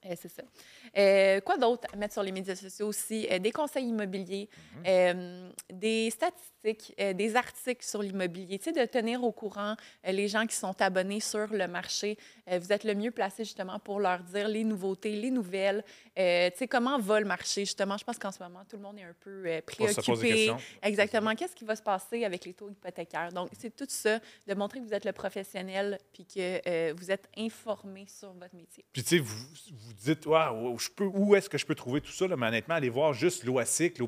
[0.08, 0.44] Euh, c'est ça.
[0.98, 3.28] Euh, quoi d'autre à mettre sur les médias sociaux aussi?
[3.30, 4.84] Euh, des conseils immobiliers, Mhm.
[4.88, 8.58] euh, des statistiques, des articles sur l'immobilier.
[8.60, 12.18] Tu sais, de tenir au courant les gens qui sont abonnés sur le marché.
[12.48, 15.84] Vous êtes le mieux placé justement pour leur dire les nouveautés, les nouvelles.
[16.16, 16.22] Tu
[16.58, 17.98] sais, comment va le marché justement?
[17.98, 20.52] Je pense qu'en ce moment, tout le monde est un peu préoccupé.
[20.84, 21.36] Exactement.
[21.36, 23.32] Qu'est-ce qui va se passer avec les taux hypothécaires?
[23.32, 27.30] Donc, c'est tout ça, de montrer que vous êtes le professionnel puis que vous êtes
[27.38, 28.84] informé sur votre métier.
[28.92, 32.02] Puis, tu sais, vous, vous dites, Waouh, je peux, où est-ce que je peux trouver
[32.02, 32.28] tout ça?
[32.28, 32.36] Là?
[32.38, 34.00] Mais honnêtement, allez voir juste l'OASIC,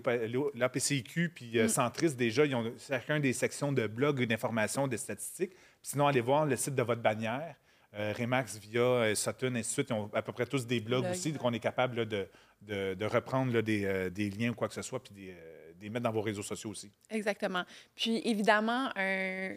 [0.55, 1.69] l'APCIQ, puis euh, Mm.
[1.69, 5.51] Centris, déjà, ils ont chacun des sections de blog, d'informations, de statistiques.
[5.51, 7.55] Puis sinon, allez voir le site de votre bannière.
[7.95, 9.87] euh, Remax, Via, euh, Sutton, et ainsi de suite.
[9.89, 12.27] Ils ont à peu près tous des blogs Blogs, aussi, qu'on est capable là, de,
[12.61, 15.31] de- de reprendre là, des, euh, des liens ou quoi que ce soit, puis des,
[15.31, 16.91] euh, des mettre dans vos réseaux sociaux aussi.
[17.09, 17.63] Exactement.
[17.95, 19.55] Puis évidemment, un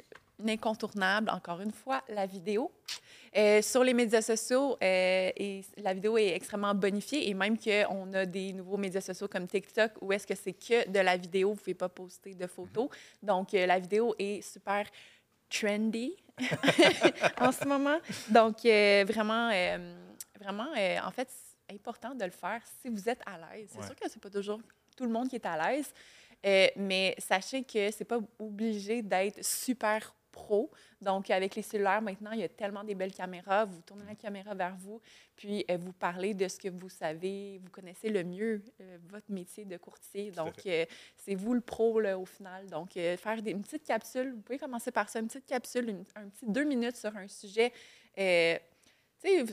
[0.49, 2.71] incontournable, encore une fois, la vidéo.
[3.35, 8.13] Euh, sur les médias sociaux, euh, et la vidéo est extrêmement bonifiée et même qu'on
[8.13, 11.49] a des nouveaux médias sociaux comme TikTok où est-ce que c'est que de la vidéo,
[11.49, 12.89] vous ne pouvez pas poster de photos.
[13.23, 14.87] Donc, euh, la vidéo est super
[15.49, 16.15] trendy
[17.41, 17.99] en ce moment.
[18.29, 19.49] Donc, vraiment,
[20.39, 20.69] vraiment,
[21.07, 23.69] en fait, c'est important de le faire si vous êtes à l'aise.
[23.73, 23.87] C'est Ouais.
[23.87, 24.61] sûr que c'est pas toujours
[24.95, 25.91] tout le monde qui est à l'aise,
[26.45, 30.71] euh, mais sachez que c'est pas obligé d'être super pro.
[31.01, 33.65] Donc, avec les cellulaires, maintenant, il y a tellement des belles caméras.
[33.67, 35.01] Vous tournez la caméra vers vous,
[35.37, 39.31] puis euh, vous parlez de ce que vous savez, vous connaissez le mieux euh, votre
[39.31, 40.31] métier de courtier.
[40.33, 40.85] Donc, euh,
[41.17, 42.67] c'est vous le pro, là, au final.
[42.69, 46.05] Donc, faire des, une petite capsule, vous pouvez commencer par ça, une petite capsule, une-
[46.17, 47.73] un petit deux minutes sur un sujet.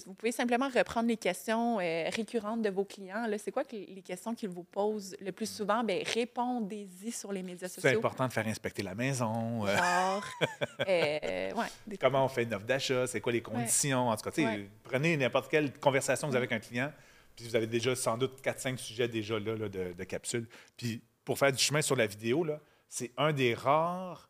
[0.06, 3.26] Vous pouvez simplement reprendre les questions euh, récurrentes de vos clients.
[3.38, 5.84] C'est quoi que les questions qu'ils vous posent le plus souvent?
[5.84, 8.00] Bien, répondez-y sur les médias C'est sociaux.
[8.00, 9.68] important de faire inspecter la maison.
[9.68, 10.26] euh, Genre,
[10.88, 14.10] euh, ouais, comment on fait une offre d'achat, c'est quoi les conditions?
[14.10, 14.70] En tout cas, Ouais.
[14.84, 16.92] prenez n'importe quelle conversation que vous avez avec un client,
[17.36, 20.48] puis vous avez déjà sans doute 4-5 sujets déjà là, là, de, de capsules.
[20.78, 22.46] Puis pour faire du chemin sur la vidéo,
[22.88, 24.30] c'est un des rares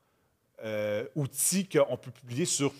[0.65, 2.73] euh, outils qu'on peut publier sur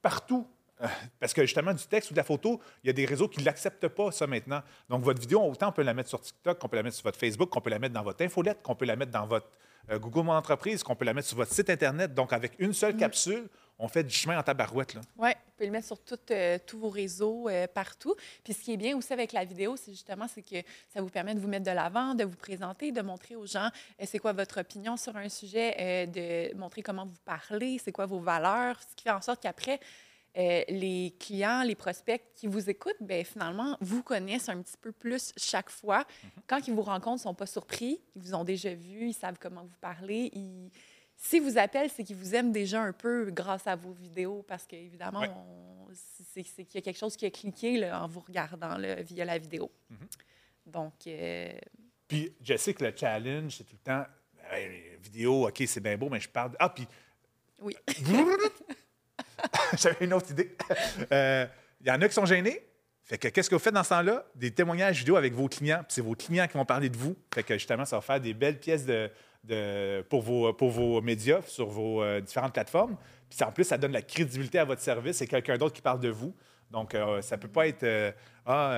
[0.00, 0.46] partout.
[0.82, 0.86] Euh,
[1.20, 3.40] Parce que justement, du texte ou de la photo, il y a des réseaux qui
[3.40, 4.62] ne l'acceptent pas, ça maintenant.
[4.88, 7.04] Donc, votre vidéo, autant on peut la mettre sur TikTok, qu'on peut la mettre sur
[7.04, 9.48] votre Facebook, qu'on peut la mettre dans votre infolette, qu'on peut la mettre dans votre
[9.90, 12.14] euh, Google Mon Entreprise, qu'on peut la mettre sur votre site Internet.
[12.14, 14.94] Donc, avec une seule capsule, on fait du chemin en tabarouette.
[14.94, 15.00] Là.
[15.18, 18.14] Oui, vous pouvez le mettre sur tout, euh, tous vos réseaux, euh, partout.
[18.44, 21.08] Puis ce qui est bien aussi avec la vidéo, c'est justement c'est que ça vous
[21.08, 24.20] permet de vous mettre de l'avant, de vous présenter, de montrer aux gens euh, c'est
[24.20, 28.76] quoi votre opinion sur un sujet, de montrer comment vous parlez, c'est quoi vos valeurs,
[28.88, 29.80] ce qui fait en sorte qu'après,
[30.38, 34.90] euh, les clients, les prospects qui vous écoutent, ben finalement, vous connaissent un petit peu
[34.92, 36.04] plus chaque fois.
[36.46, 39.12] Quand ils vous rencontrent, ils ne sont pas surpris, ils vous ont déjà vu, ils
[39.14, 40.70] savent comment vous parlez, ils...
[41.16, 44.66] S'ils vous appellent, c'est qu'ils vous aiment déjà un peu grâce à vos vidéos, parce
[44.66, 45.28] qu'évidemment, Ouais.
[45.28, 49.02] on- c'est qu'il y a quelque chose qui a cliqué là, en vous regardant là,
[49.02, 49.70] via la vidéo.
[49.90, 49.98] Mhm.
[50.66, 51.52] Donc, euh,
[52.08, 54.04] Puis, je sais que le challenge, c'est tout le temps
[55.00, 56.52] vidéo, OK, c'est bien beau, mais je parle.
[56.52, 56.86] de- Ah, puis.
[57.60, 57.76] Oui.
[59.78, 60.54] J'avais une autre idée.
[61.12, 61.46] Euh,
[61.80, 62.66] Il y en a qui sont gênés.
[63.04, 64.24] Fait que qu'est-ce que vous faites dans ce temps-là?
[64.34, 65.80] Des témoignages vidéo avec vos clients.
[65.80, 67.16] Puis c'est vos clients qui vont parler de vous.
[67.34, 68.86] Fait que justement, ça va faire des belles pièces
[70.08, 72.96] pour, vos, médias sur vos euh, différentes plateformes.
[73.28, 75.16] Puis en plus, ça donne la crédibilité à votre service.
[75.16, 76.34] C'est quelqu'un d'autre qui parle de vous.
[76.70, 78.14] Donc, euh, ça peut pas être
[78.46, 78.72] Ah,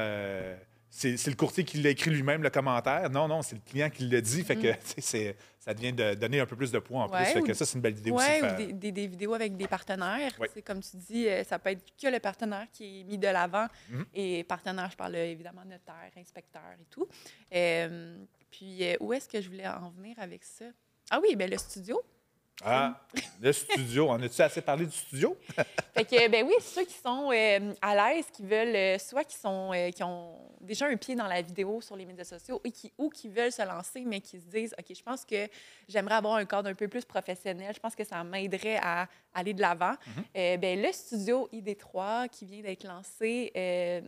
[0.96, 3.10] c'est le courtier qui l'a écrit lui-même, le commentaire.
[3.10, 4.42] Non, non, c'est le client qui le dit.
[4.44, 7.10] Fait que c'est- ça devient de donner un peu plus de poids en.
[7.10, 7.32] Ouais, plus.
[7.32, 8.24] Fait que ça, c'est une belle idée aussi.
[8.26, 10.32] ouais, de ou des, des- des vidéos avec des partenaires.
[10.38, 10.48] Ouais.
[10.54, 13.26] C'est comme tu dis, euh, ça peut être que le partenaire qui est mis de
[13.28, 13.66] l'avant.
[13.90, 14.04] Mhm.
[14.14, 17.08] Et partenaire, je parle euh, évidemment notaire, inspecteur et tout.
[17.54, 18.16] Euh,
[18.50, 20.66] puis, où est-ce que je voulais en venir avec ça?
[21.10, 22.00] Ah oui, ben le studio.
[22.62, 23.00] Ah,
[23.40, 24.08] le studio.
[24.08, 25.36] En as-tu assez parlé du studio?
[25.94, 29.36] Fait que, ben oui, ceux qui sont euh, à l'aise, qui veulent, euh, soit qui,
[29.36, 32.70] sont, euh, qui ont déjà un pied dans la vidéo sur les médias sociaux et
[32.70, 35.48] qui, ou qui veulent se lancer, mais qui se disent, OK, je pense que
[35.88, 39.52] j'aimerais avoir un cadre un peu plus professionnel, je pense que ça m'aiderait à aller
[39.52, 39.94] de l'avant.
[40.36, 43.52] Euh, ben, le studio ID3 qui vient d'être lancé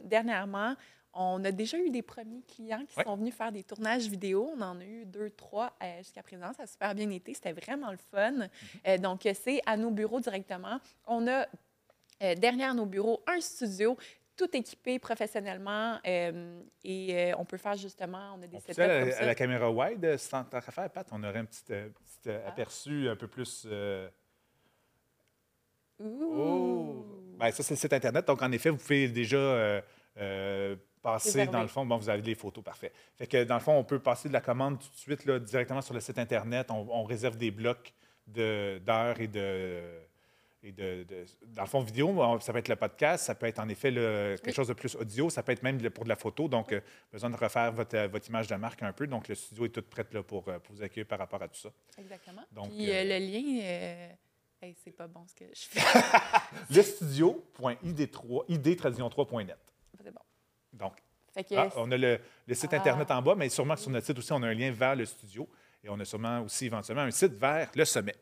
[0.04, 0.76] dernièrement,
[1.18, 3.04] on a déjà eu des premiers clients qui Ouais.
[3.04, 4.50] sont venus faire des tournages vidéo.
[4.56, 6.52] On en a eu deux, trois euh, jusqu'à présent.
[6.52, 7.32] Ça a super bien été.
[7.34, 8.48] C'était vraiment le fun.
[8.86, 10.78] Euh, donc, c'est à nos bureaux directement.
[11.06, 11.46] On a
[12.22, 13.96] euh, derrière nos bureaux un studio
[14.36, 19.00] tout équipé professionnellement euh, et euh, on peut faire justement, on a des setups à,
[19.00, 19.18] comme ça.
[19.22, 22.30] à la caméra wide, sans tant qu'à faire, Pat, on aurait un petit, euh, petit,
[22.44, 22.48] Ah.
[22.48, 23.66] aperçu un peu plus.
[25.98, 26.04] Ouh!
[26.24, 27.06] Oh!
[27.38, 28.26] Ben, ça, c'est le site Internet.
[28.26, 29.82] Donc, en effet, vous pouvez déjà
[31.12, 32.92] passer, dans le fond, bon, vous avez les photos, parfait.
[33.16, 35.38] Fait que, dans le fond, on peut passer de la commande tout de suite là,
[35.38, 36.70] directement sur le site Internet.
[36.70, 37.92] On, on réserve des blocs
[38.26, 39.80] de- d'heures et de.
[40.62, 43.60] Et de, de- dans le fond, vidéo, ça peut être le podcast, ça peut être
[43.60, 46.16] en effet le- quelque chose de plus audio, ça peut être même pour de la
[46.16, 46.48] photo.
[46.48, 46.80] Donc, euh,
[47.12, 49.06] besoin de refaire votre, votre image de marque un peu.
[49.06, 51.46] Donc, le studio est tout prêt là, pour, euh, pour vous accueillir par rapport à
[51.46, 51.68] tout ça.
[51.98, 52.42] Exactement.
[52.50, 54.08] Donc, Puis euh, le lien, euh,
[54.62, 55.80] hey, c'est pas bon ce que je fais.
[56.74, 59.56] Le studio.id3, id-3.net.
[60.02, 60.20] c'est bon.
[60.78, 60.94] Donc,
[61.34, 62.76] que Ah, on a le, le site Ah.
[62.76, 64.96] Internet en bas, mais sûrement que sur notre site aussi, on a un lien vers
[64.96, 65.48] le studio.
[65.84, 68.14] Et on a sûrement aussi éventuellement un site vers le sommet.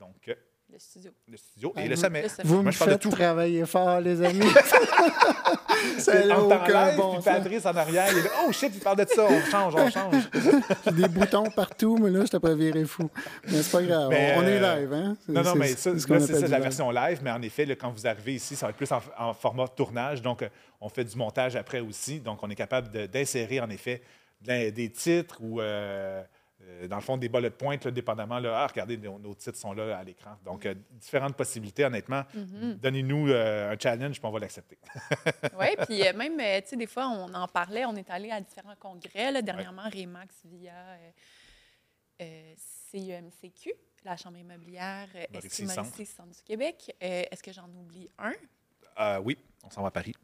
[0.00, 0.34] Donc, euh,
[0.76, 1.10] le studio.
[1.26, 2.22] le studio Ah, et sommet.
[2.22, 2.44] le sommet.
[2.48, 3.10] Vous Moi, me je parle de faites tout.
[3.10, 4.40] travailler fort, les amis.
[5.98, 7.20] ça n'a aucun live, bon.
[7.22, 9.90] Patrice en arrière, il est là, oh shit, il parle de ça, on change, on
[9.90, 10.28] change.
[10.84, 13.08] J'ai des boutons partout, mais là, je t'ai pas viré fou.
[13.46, 14.08] Mais c'est pas grave.
[14.10, 15.16] Mais, on, on est euh, live, hein?
[15.28, 16.62] Non, non, mais ça, c'est ce la live.
[16.62, 19.00] version live, mais en effet, là, quand vous arrivez ici, ça va être plus en,
[19.18, 20.20] en format tournage.
[20.20, 20.48] Donc, euh,
[20.82, 22.20] on fait du montage après aussi.
[22.20, 24.02] Donc, on est capable d'insérer, en effet,
[24.42, 26.22] des titres ou, euh,
[26.66, 28.38] euh, dans le fond, des bullet points, là, dépendamment.
[28.38, 30.36] Là, ah, regardez, nos, nos titres sont là à l'écran.
[30.44, 32.24] Donc, euh, différentes possibilités, honnêtement.
[32.34, 32.74] Mhm.
[32.74, 34.78] Donnez-nous euh, un challenge, puis on va l'accepter.
[35.58, 38.74] Oui, puis même, tu sais, des fois, on en parlait, on est allé à différents
[38.78, 39.30] congrès.
[39.32, 40.74] Là, dernièrement, Remax via
[42.20, 42.54] euh,
[42.90, 43.72] CIEMCQ,
[44.04, 45.96] la Chambre immobilière Mauricie Centre.
[45.96, 46.94] Du Québec.
[47.00, 49.20] Est-ce que j'en oublie un?
[49.20, 50.14] Oui, on s'en va à Paris.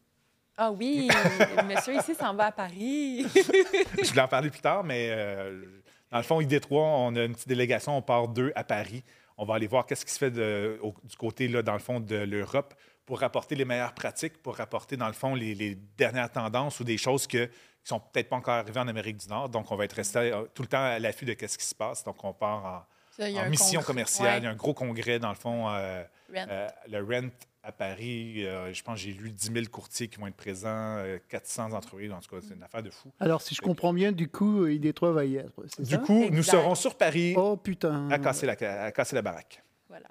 [0.56, 1.08] Ah oui,
[1.64, 3.24] monsieur ici s'en va à Paris.
[3.34, 5.64] Je voulais en parler plus tard, mais euh,
[6.12, 9.02] dans le fond, ID3, on a une petite délégation, on part d'eux à Paris.
[9.38, 11.78] On va aller voir qu'est-ce qui se fait de- au- du côté, là, dans le
[11.80, 12.74] fond, de l'Europe
[13.06, 16.84] pour rapporter les meilleures pratiques, pour rapporter, dans le fond, les, les dernières tendances ou
[16.84, 17.52] des choses que, qui
[17.88, 19.48] sont peut-être pas encore arrivées en Amérique du Nord.
[19.48, 21.74] Donc, on va être resté euh, tout le temps à l'affût de qu'est-ce qui se
[21.74, 22.04] passe.
[22.04, 22.82] Donc, on part en,
[23.16, 24.42] Ça, mission congrès- commerciale.
[24.42, 26.46] Il y a un gros congrès, dans le fond, euh, Rent.
[26.48, 27.28] euh, le Rent
[27.62, 28.44] à Paris.
[28.44, 31.72] Euh, je pense que j'ai lu 10 000 courtiers qui vont être présents, euh, 400
[31.72, 32.12] entreprises.
[32.12, 33.10] En tout cas, c'est une affaire de fou.
[33.20, 35.52] Alors, si je comprends bien, du coup, ID3 va y être.
[35.78, 35.98] Du ça?
[35.98, 38.10] coup, nous serons sur Paris Oh putain.
[38.10, 38.54] à casser la,
[38.84, 39.62] à casser la baraque.
[39.88, 40.08] Voilà.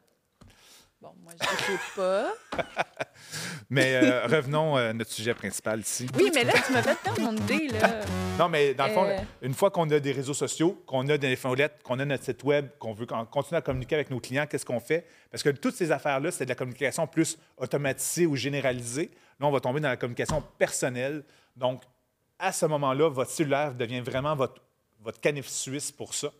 [1.01, 2.31] Bon, moi, je ne sais pas.
[3.71, 6.05] Mais euh, revenons à notre sujet principal ici.
[6.15, 8.01] Oui, mais là, tu m'as fait perdre mon idée, là.
[8.37, 9.17] Non, mais dans le fond, Euh.
[9.41, 12.43] une fois qu'on a des réseaux sociaux, qu'on a des infolettes, qu'on a notre site
[12.43, 15.07] web, qu'on veut con- continuer à communiquer avec nos clients, qu'est-ce qu'on fait?
[15.31, 19.09] Parce que toutes ces affaires-là, c'est de la communication plus automatisée ou généralisée.
[19.39, 21.23] Là, on va tomber dans la communication personnelle.
[21.55, 21.81] Donc,
[22.37, 24.61] à ce moment-là, votre cellulaire devient vraiment votre,
[25.03, 26.31] votre canif suisse pour ça.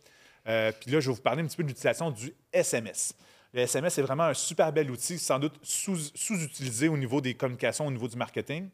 [0.48, 3.14] Euh, Puis là, je vais vous parler un petit peu de l'utilisation du SMS.
[3.54, 7.34] Le SMS est vraiment un super bel outil, sans doute sous- sous-utilisé au niveau des
[7.34, 8.70] communications, au niveau du marketing.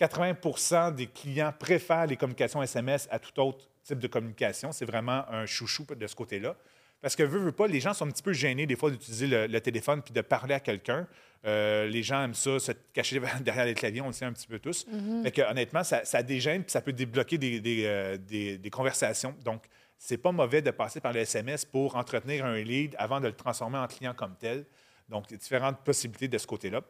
[0.00, 4.72] 80% des clients préfèrent les communications SMS à tout autre type de communication.
[4.72, 6.56] C'est vraiment un chouchou de ce côté-là.
[7.00, 9.28] Parce que, veut, veut pas, les gens sont un petit peu gênés des fois d'utiliser
[9.28, 11.06] le, le téléphone puis de parler à quelqu'un.
[11.46, 14.48] Euh, les gens aiment ça, se cacher derrière les claviers, on le sait un petit
[14.48, 14.84] peu tous.
[15.22, 18.70] Fait que, honnêtement, ça, ça dégêne puis ça peut débloquer des, des, euh, des- des
[18.70, 19.34] conversations.
[19.44, 19.64] Donc,
[19.98, 23.34] c'est pas mauvais de passer par le SMS pour entretenir un lead avant de le
[23.34, 24.64] transformer en client comme tel.
[25.08, 26.82] Donc, il y a différentes possibilités de ce côté-là.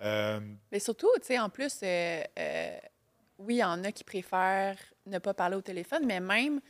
[0.00, 0.40] Euh,
[0.70, 2.78] Mais surtout, tu sais, en plus, euh, euh,
[3.38, 6.60] oui, il y en a qui préfèrent ne pas parler au téléphone, mais même,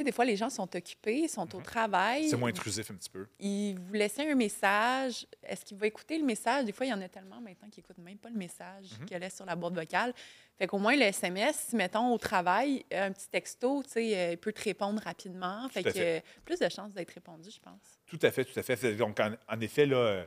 [0.00, 2.24] sais, des fois, les gens sont occupés, sont au travail.
[2.24, 2.28] Mhm.
[2.30, 3.26] c'est moins intrusif un petit peu.
[3.38, 5.26] Ils vous laissent un message.
[5.42, 6.64] Est-ce qu'il va écouter le message?
[6.64, 9.06] Des fois, il y en a tellement maintenant qui n'écoutent même pas le message Mhm.
[9.06, 10.12] qu'il laisse sur la boîte vocale.
[10.58, 14.36] Fait qu'au moins, le SMS, mettons, au travail, un petit texto, tu sais, euh, il
[14.38, 15.68] peut te répondre rapidement.
[15.70, 16.18] Fait que fait.
[16.18, 17.80] euh, plus de chances d'être répondu, je pense.
[18.06, 18.94] Tout à fait, tout à fait.
[18.96, 20.24] Donc, en, en effet, là, euh,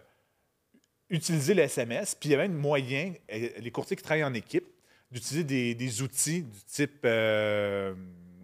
[1.10, 4.66] utiliser le SMS, puis il y a même moyen, les courtiers qui travaillent en équipe,
[5.12, 7.94] d'utiliser des, des outils du type euh,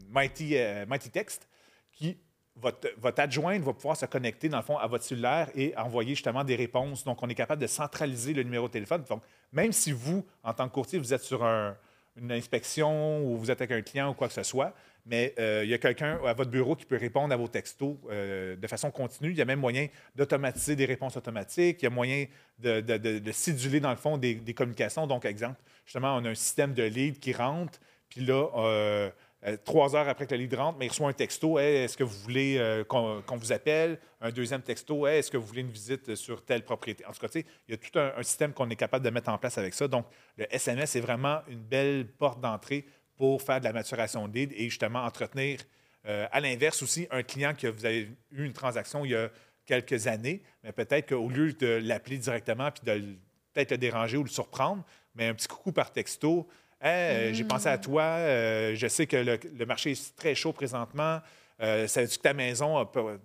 [0.10, 1.48] Mighty, euh, Mighty Text,
[1.94, 2.18] qui,
[2.56, 6.16] votre, votre adjointe va pouvoir se connecter, dans le fond, à votre cellulaire et envoyer
[6.16, 7.04] justement des réponses.
[7.04, 9.04] Donc, on est capable de centraliser le numéro de téléphone.
[9.10, 11.76] Donc, même si vous, en tant que courtier, vous êtes sur un-
[12.18, 14.74] une inspection ou vous êtes avec un client ou quoi que ce soit,
[15.06, 17.96] mais euh, il y a quelqu'un à votre bureau qui peut répondre à vos textos
[18.12, 19.32] euh, de façon continue.
[19.32, 21.82] Il y a même moyen d'automatiser des réponses automatiques.
[21.82, 22.26] Il y a moyen
[22.60, 25.08] de, de, siduler, dans le fond, des, communications.
[25.08, 27.80] Donc, exemple, justement, on a un système de lead qui rentre,
[28.10, 29.12] puis là,
[29.46, 32.04] euh, trois heures après que le lead rentre, mais il reçoit un texto est-ce que
[32.04, 36.16] vous voulez euh, qu'on vous appelle Un deuxième texto est-ce que vous voulez une visite
[36.16, 39.06] sur telle propriété En tout cas, il y a tout un, système qu'on est capable
[39.06, 39.88] de mettre en place avec ça.
[39.88, 40.06] Donc,
[40.38, 42.86] le SMS est vraiment une belle porte d'entrée
[43.16, 45.60] pour faire de la maturation de lead et justement entretenir,
[46.06, 49.30] euh, à l'inverse aussi, un client que vous avez eu une transaction il y a
[49.66, 53.16] quelques années, mais peut-être qu'au lieu de l'appeler directement puis de
[53.54, 54.84] peut-être le déranger ou le surprendre,
[55.16, 56.48] mais un petit coucou par texto.
[56.82, 58.04] Hey, euh, J'ai pensé à toi.
[58.04, 61.20] euh, je sais que le, le marché est très chaud présentement.
[61.62, 63.18] Euh, Savais-tu que ta maison, a pas-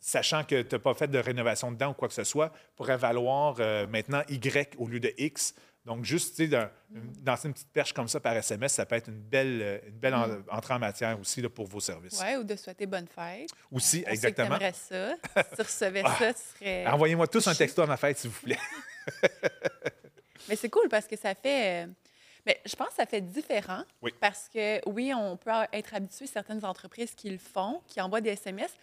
[0.00, 2.96] sachant que tu n'as pas fait de rénovation dedans ou quoi que ce soit, pourrait
[2.96, 5.54] valoir euh, maintenant Y au lieu de X?
[5.84, 6.70] Donc, juste tu sais, d'un-
[7.26, 10.14] lancer une petite perche comme ça par SMS, ça peut être une belle, une belle
[10.14, 12.20] en- entrée en matière aussi là, pour vos services.
[12.20, 13.48] Ouais, ou de souhaiter bonne fête.
[13.70, 14.56] Aussi, On exactement.
[14.60, 14.72] Ah.
[14.72, 14.76] Sait que
[15.34, 15.42] ça.
[15.50, 16.86] Si tu recevais ça, tu serais.
[16.86, 18.58] Envoyez-moi tous un texto à ma fête, s'il vous plaît.
[20.48, 21.84] Mais c'est cool parce que ça fait.
[21.84, 21.86] euh,
[22.48, 23.84] Mais je pense que ça fait différent.
[24.02, 24.12] Oui.
[24.18, 28.30] Parce que oui, on peut être habitué, certaines entreprises qui le font, qui envoient des
[28.30, 28.74] SMS,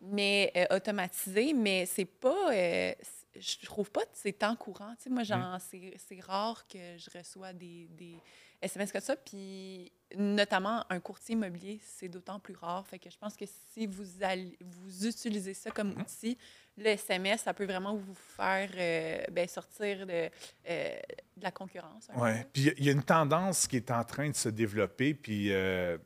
[0.00, 2.52] mais euh, automatisés, mais c'est pas.
[2.52, 2.92] euh,
[3.40, 4.94] je trouve pas que c'est temps courant.
[4.96, 5.58] Tu sais, moi, Mm.
[6.00, 8.16] c'est rare que je reçois des, des
[8.60, 9.14] SMS que ça.
[9.14, 12.84] Puis, notamment, un courtier immobilier, c'est d'autant plus rare.
[12.88, 16.00] Fait que je pense que si vous, allez, vous utilisez ça comme Mhm.
[16.02, 16.36] outil,
[16.78, 20.28] le SMS, ça peut vraiment vous faire euh, ben, sortir de, euh,
[21.36, 22.08] de la concurrence.
[22.16, 22.30] Oui.
[22.52, 24.48] Puis il y a- il y a une tendance qui est en train de se
[24.48, 25.14] développer.
[25.14, 25.98] Puis euh,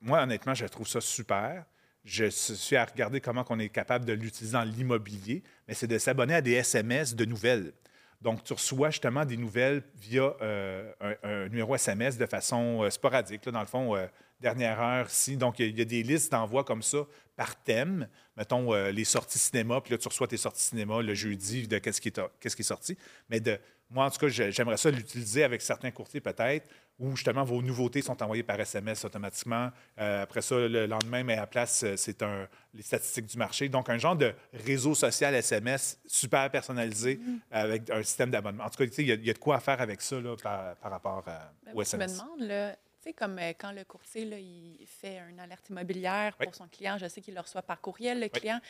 [0.00, 1.64] moi, honnêtement, je trouve ça super.
[2.04, 5.98] Je suis à regarder comment on est capable de l'utiliser dans l'immobilier, mais c'est de
[5.98, 7.72] s'abonner à des SMS de nouvelles.
[8.20, 10.92] Donc, tu reçois justement des nouvelles via euh,
[11.22, 13.46] un, numéro SMS de façon euh, sporadique.
[13.46, 14.06] là, dans le fond, euh,
[14.40, 15.36] dernière heure, si.
[15.36, 17.06] Donc, il y a- des listes d'envoi comme ça
[17.36, 18.08] par thème.
[18.36, 22.00] Mettons les sorties cinéma, puis là, tu reçois tes sorties cinéma le jeudi de qu'est-ce
[22.00, 22.96] qui, qui est sorti.
[23.30, 23.58] Mais de,
[23.90, 26.66] moi, en tout cas, j'aimerais ça l'utiliser avec certains courtiers peut-être,
[26.98, 29.70] où justement vos nouveautés sont envoyées par SMS automatiquement.
[29.98, 33.38] Euh, après ça, le lendemain, mais à la place, euh, c'est un, les statistiques du
[33.38, 33.68] marché.
[33.68, 37.18] Donc, un genre de réseau social SMS super personnalisé
[37.50, 38.64] avec un système d'abonnement.
[38.64, 40.02] En tout cas, tu sais, il y, a- il y a de quoi faire avec
[40.02, 42.18] ça là, par, par rapport à- Ben, au moi, je me SMS.
[42.18, 46.36] demande, là, tu sais, comme euh, quand le courtier, là, il fait une alerte immobilière
[46.38, 46.44] Oui.
[46.46, 48.60] pour son client, je sais qu'il le reçoit par courriel, le client,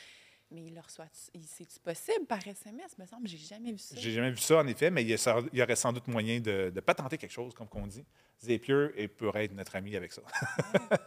[0.51, 2.97] mais il le reçoit, il- c'est-tu possible par SMS?
[2.99, 3.95] me semble, j'ai jamais vu ça.
[3.99, 5.93] J'ai jamais vu ça, en effet, mais il y, a ça- il y aurait sans
[5.93, 8.05] doute moyen de, de patenter quelque chose, comme qu'on dit.
[8.43, 10.23] Zapier et pourrait être notre ami avec ça.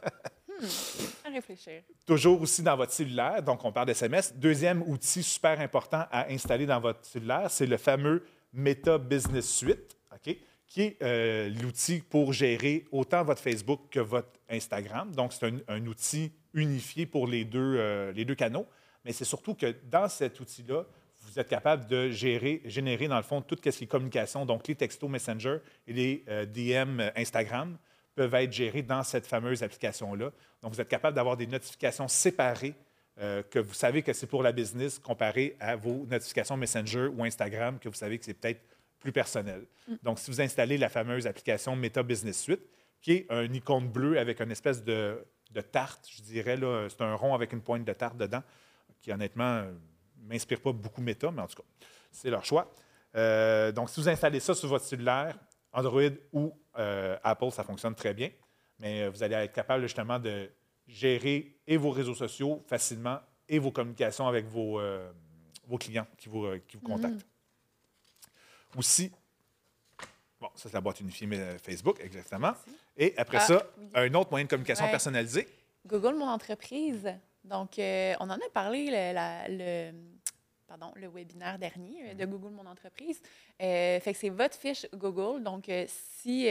[1.25, 1.81] À réfléchir.
[2.05, 4.33] Toujours aussi dans votre cellulaire, donc on parle d'SMS.
[4.35, 8.23] Deuxième outil super important à installer dans votre cellulaire, c'est le fameux
[8.53, 10.37] Meta Business Suite, OK,
[10.67, 15.13] qui est euh, l'outil pour gérer autant votre Facebook que votre Instagram.
[15.13, 18.67] Donc, c'est un, un outil unifié pour les deux, euh, les deux canaux.
[19.05, 20.85] Mais c'est surtout que dans cet outil-là,
[21.25, 24.45] vous êtes capable de gérer, générer, dans le fond, tout ce qui est communication.
[24.45, 27.77] Donc, les textos Messenger et les euh, DM Instagram
[28.15, 30.31] peuvent être gérés dans cette fameuse application-là.
[30.61, 32.75] Donc, vous êtes capable d'avoir des notifications séparées
[33.19, 37.23] euh, que vous savez que c'est pour la business comparé à vos notifications Messenger ou
[37.23, 38.61] Instagram que vous savez que c'est peut-être
[38.99, 39.65] plus personnel.
[40.01, 42.61] Donc, si vous installez la fameuse application Meta Business Suite,
[43.01, 47.01] qui est un icône bleu avec une espèce de, de tarte, je dirais, là, c'est
[47.01, 48.41] un rond avec une pointe de tarte dedans,
[49.03, 49.73] qui honnêtement ne
[50.27, 51.67] m'inspire pas beaucoup Meta, mais en tout cas,
[52.11, 52.73] c'est leur choix.
[53.15, 55.37] Euh, donc, si vous installez ça sur votre cellulaire,
[55.73, 56.01] Android
[56.31, 58.29] ou euh, Apple, ça fonctionne très bien.
[58.79, 60.49] Mais euh, vous allez être capable justement de
[60.87, 65.11] gérer et vos réseaux sociaux facilement et vos communications avec vos, euh,
[65.67, 67.25] vos clients qui vous, qui vous contactent.
[68.77, 69.11] Aussi,
[70.39, 71.27] bon, ça c'est la boîte unifiée
[71.61, 72.53] Facebook, exactement.
[72.97, 73.87] Et après Ah, ça, oui.
[73.93, 74.91] un autre moyen de communication Ouais.
[74.91, 75.47] personnalisé.
[75.85, 77.13] Google Mon Entreprise.
[77.43, 79.91] Donc, euh, on en a parlé le, la- le-
[80.65, 83.21] pardon, le webinaire dernier euh, de Google Mon Entreprise.
[83.61, 85.43] Euh, fait que c'est votre fiche Google.
[85.43, 86.45] Donc, euh, si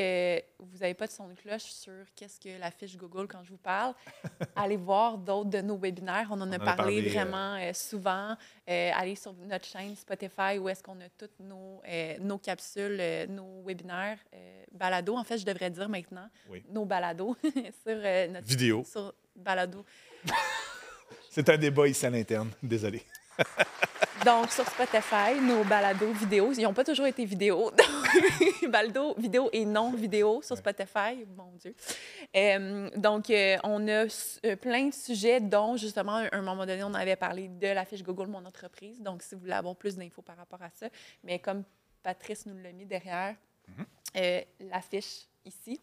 [0.59, 3.51] vous n'avez pas de son de cloche sur qu'est-ce que la fiche Google quand je
[3.51, 3.95] vous parle,
[4.55, 6.29] allez voir d'autres de nos webinaires.
[6.31, 8.37] On en On a en a parlé, vraiment souvent.
[8.67, 11.81] Allez sur notre chaîne Spotify où est-ce qu'on a toutes nos,
[12.21, 15.17] nos capsules, nos webinaires, euh, balado.
[15.17, 16.63] En fait, je devrais dire maintenant Oui.
[16.69, 17.97] nos balados sur
[18.31, 18.85] notre Vidéo.
[18.85, 19.85] sur balado.
[21.35, 22.51] C'est un débat ici à l'interne.
[22.63, 23.03] Désolé.
[24.27, 27.73] Donc, sur Spotify, nos balados vidéo, ils n'ont pas toujours été vidéo.
[28.69, 31.75] Balado vidéo et non vidéo sur Spotify, mon Dieu.
[32.37, 34.05] Euh, donc, euh, on a
[34.45, 37.87] euh, plein de sujets, dont justement, à un moment donné, on avait parlé de la
[37.87, 39.01] fiche Google Mon Entreprise.
[39.01, 40.89] Donc, si vous voulez avoir plus d'infos par rapport à ça,
[41.25, 41.65] mais comme
[42.03, 43.37] Patrice nous l'a mis derrière,
[44.17, 45.81] euh, la fiche ici.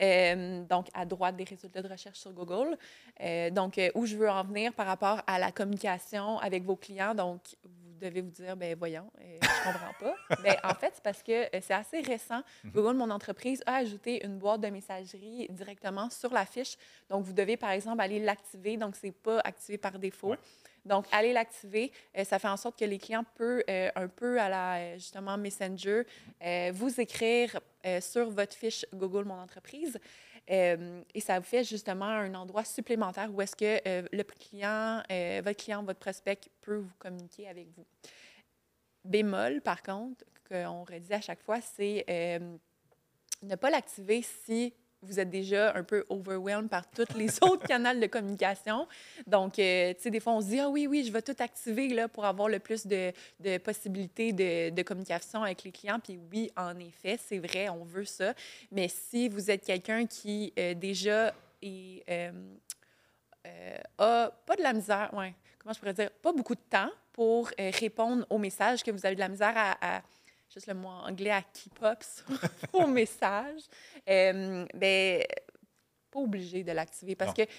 [0.00, 2.76] Euh, donc, à droite des résultats de recherche sur Google.
[3.20, 6.76] Euh, donc, euh, où je veux en venir par rapport à la communication avec vos
[6.76, 7.14] clients?
[7.14, 10.14] Donc, vous devez vous dire, ben voyons, euh, je comprends pas.
[10.42, 12.42] ben, en fait, c'est parce que c'est assez récent.
[12.64, 16.76] Google, mon entreprise, a ajouté une boîte de messagerie directement sur la fiche.
[17.08, 18.76] Donc, vous devez, par exemple, aller l'activer.
[18.76, 20.30] Donc, c'est pas activé par défaut.
[20.30, 20.38] Ouais.
[20.84, 21.92] Donc, allez l'activer.
[22.16, 24.94] Euh, ça fait en sorte que les clients peuvent, euh, un peu à la, euh,
[24.94, 26.02] justement, Messenger,
[26.72, 27.60] vous écrire
[28.00, 29.98] sur votre fiche Google Mon Entreprise.
[30.48, 35.02] Et ça vous fait justement un endroit supplémentaire où est-ce que le client,
[35.42, 37.84] votre client, votre prospect peut vous communiquer avec vous.
[39.04, 42.04] Bémol, par contre, qu'on redit à chaque fois, c'est
[43.42, 47.98] ne pas l'activer si vous êtes déjà un peu overwhelmed par tous les autres canaux
[47.98, 48.86] de communication.
[49.26, 51.36] Donc, euh, tu sais, des fois, on se dit, ah oui, oui, je vais tout
[51.38, 55.98] activer là, pour avoir le plus de, de possibilités de, de communication avec les clients.
[56.00, 58.34] Puis oui, en effet, c'est vrai, on veut ça.
[58.70, 61.32] Mais si vous êtes quelqu'un qui euh, déjà
[61.62, 62.30] est, euh,
[63.98, 67.50] a pas de la misère, ouais, comment je pourrais dire, pas beaucoup de temps pour
[67.58, 70.02] répondre aux messages que vous avez de la misère à, à-
[70.52, 72.24] juste le mot anglais, à keep up sur
[72.72, 73.62] vos messages,
[74.08, 75.22] euh, ben,
[76.10, 77.44] pas obligé de l'activer parce Non.
[77.44, 77.50] que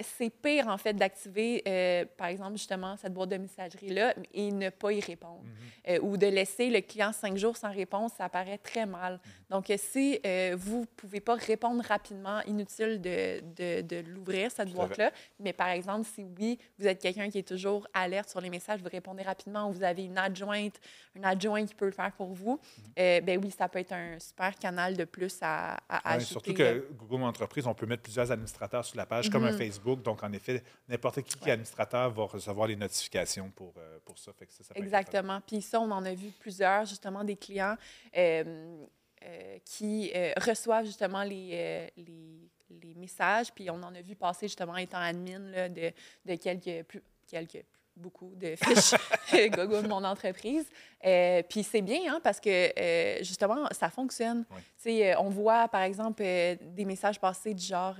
[0.00, 4.70] c'est pire, en fait, d'activer, euh, par exemple, justement, cette boîte de messagerie-là et ne
[4.70, 5.42] pas y répondre.
[5.44, 5.50] Mhm.
[5.88, 9.14] Euh, ou de laisser le client cinq jours sans réponse, ça paraît très mal.
[9.14, 9.20] Mhm.
[9.50, 14.50] Donc, euh, si euh, vous ne pouvez pas répondre rapidement, inutile de, de, de l'ouvrir,
[14.50, 15.12] cette boîte-là.
[15.38, 18.80] Mais par exemple, si oui, vous êtes quelqu'un qui est toujours alerte sur les messages,
[18.80, 20.80] vous répondez rapidement, ou vous avez une adjointe,
[21.18, 22.84] un adjoint qui peut le faire pour vous, Mhm.
[22.98, 26.24] euh, ben oui, ça peut être un super canal de plus à, à Ouais, ajouter.
[26.32, 29.56] surtout que Google Entreprise, on peut mettre plusieurs administrateurs sur la page, comme un Mhm.
[29.76, 30.02] Facebook.
[30.02, 34.18] Donc, en effet, n'importe qui qui est administrateur va recevoir les notifications pour, euh, pour
[34.18, 34.32] ça.
[34.32, 35.40] Fait que ça, ça Exactement.
[35.46, 37.76] Puis ça, on en a vu plusieurs, justement, des clients
[38.16, 38.84] euh,
[39.24, 43.52] euh, qui reçoivent justement les, les, les messages.
[43.52, 45.92] Puis on en a vu passer, justement, étant admin là, de,
[46.24, 47.64] de quelques, plus, quelques,
[47.96, 48.94] beaucoup de fiches
[49.50, 50.66] Google de mon entreprise.
[51.04, 54.44] Euh, puis c'est bien, hein, parce que, euh, justement, ça fonctionne.
[54.76, 57.96] Sais, euh, on voit, par exemple, euh, des messages passer du genre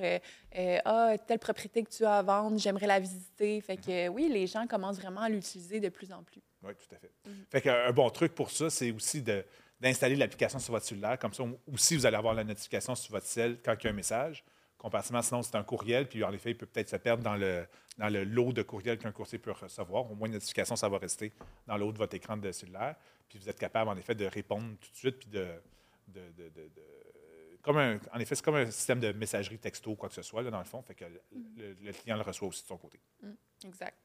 [0.85, 3.61] Ah, telle propriété que tu as à vendre, j'aimerais la visiter.
[3.61, 6.43] Fait que, oui, les gens commencent vraiment à l'utiliser de plus en plus.
[6.63, 7.13] Oui, tout à fait.
[7.27, 7.45] Mhm.
[7.51, 9.23] Fait qu'un un bon truc pour ça, c'est aussi
[9.81, 11.19] d'installer l'application sur votre cellulaire.
[11.19, 13.91] Comme ça, aussi, vous allez avoir la notification sur votre cell quand il y a
[13.91, 14.45] un message.
[14.87, 17.67] Comparativement, sinon, c'est un courriel, puis en effet, il peut peut-être se perdre dans le,
[17.99, 20.09] dans le lot de courriels qu'un courtier peut recevoir.
[20.09, 21.33] Au moins, une notification, ça va rester
[21.67, 22.95] dans le haut de votre écran de cellulaire.
[23.29, 25.45] Puis vous êtes capable, en effet, de répondre tout de suite, puis de.
[26.07, 26.71] de- de- de-
[27.63, 30.23] comme un, en effet, c'est comme un système de messagerie texto ou quoi que ce
[30.23, 30.81] soit, là, dans le fond.
[30.83, 31.21] Fait que le,
[31.57, 33.01] le- le client le reçoit aussi de son côté.
[33.65, 33.99] Exact.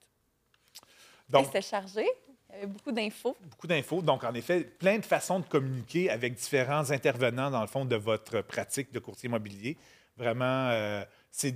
[1.30, 2.08] Donc, C'était chargé.
[2.50, 3.38] Il y avait beaucoup d'infos.
[3.40, 4.02] beaucoup d'infos.
[4.02, 7.96] Donc, en effet, plein de façons de communiquer avec différents intervenants, dans le fond, de
[7.96, 9.78] votre pratique de courtier immobilier.
[10.22, 11.52] Vraiment, euh, c'est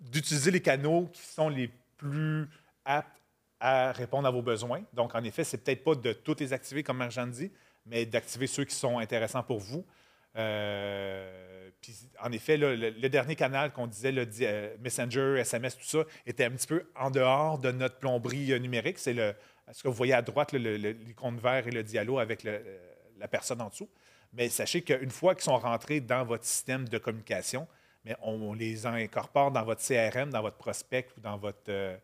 [0.00, 2.48] d'utiliser les canaux qui sont les plus
[2.86, 3.22] aptes
[3.60, 4.82] à répondre à vos besoins.
[4.94, 7.52] Donc, en effet, c'est peut-être pas de tous les activer, comme Marjane dit,
[7.84, 9.84] mais d'activer ceux qui sont intéressants pour vous.
[10.38, 16.04] Euh, puis, en effet, le, dernier canal qu'on disait, le euh, Messenger, SMS, tout ça,
[16.24, 18.98] était un petit peu en dehors de notre plomberie euh, numérique.
[18.98, 23.60] C'est ce que vous voyez à droite, l'icône vert et le dialogue avec la personne
[23.60, 23.88] en dessous.
[24.36, 27.66] Mais sachez qu'une fois qu'ils sont rentrés dans votre système de communication,
[28.04, 31.96] mais on, les incorpore dans votre CRM, dans votre prospect ou dans votre, euh,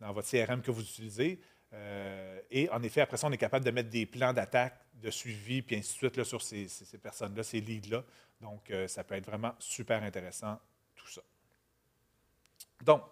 [0.00, 1.40] dans votre CRM que vous utilisez.
[1.74, 5.10] Euh, et en effet, après ça, on est capable de mettre des plans d'attaque, de
[5.10, 8.04] suivi, puis ainsi de suite là, sur ces, ces- ces personnes-là, ces leads-là.
[8.40, 10.58] Donc, euh, ça peut être vraiment super intéressant,
[10.94, 11.20] tout ça.
[12.82, 13.02] Donc,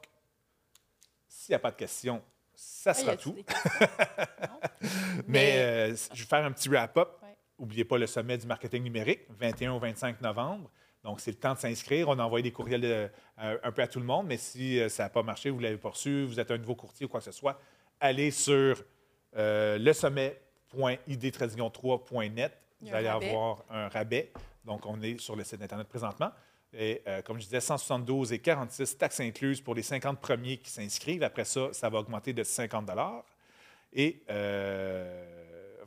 [1.28, 2.22] s'il n'y a pas de questions,
[2.54, 3.36] ça Ah, sera tout.
[5.26, 7.18] Mais euh, je vais faire un petit wrap-up.
[7.22, 7.29] Ouais.
[7.60, 10.70] N'oubliez pas le sommet du marketing numérique, 21 au 25 novembre.
[11.04, 12.08] Donc, c'est le temps de s'inscrire.
[12.08, 13.06] On a envoyé des courriels euh,
[13.42, 15.58] euh, un peu à tout le monde, mais si euh, ça n'a pas marché, vous
[15.58, 17.60] ne l'avez pas reçu, vous êtes un nouveau courtier ou quoi que ce soit,
[18.00, 18.82] allez sur
[19.36, 22.52] euh, le sommet.id-3.net.
[22.82, 23.28] Il y Vous a un allez rabais.
[23.28, 24.32] avoir un rabais.
[24.64, 26.30] Donc, on est sur le site Internet présentement.
[26.72, 31.24] Et comme je disais, 172 et 46 taxes incluses pour les 50 premiers qui s'inscrivent.
[31.24, 32.88] Après ça, ça va augmenter de 50
[33.92, 34.22] Et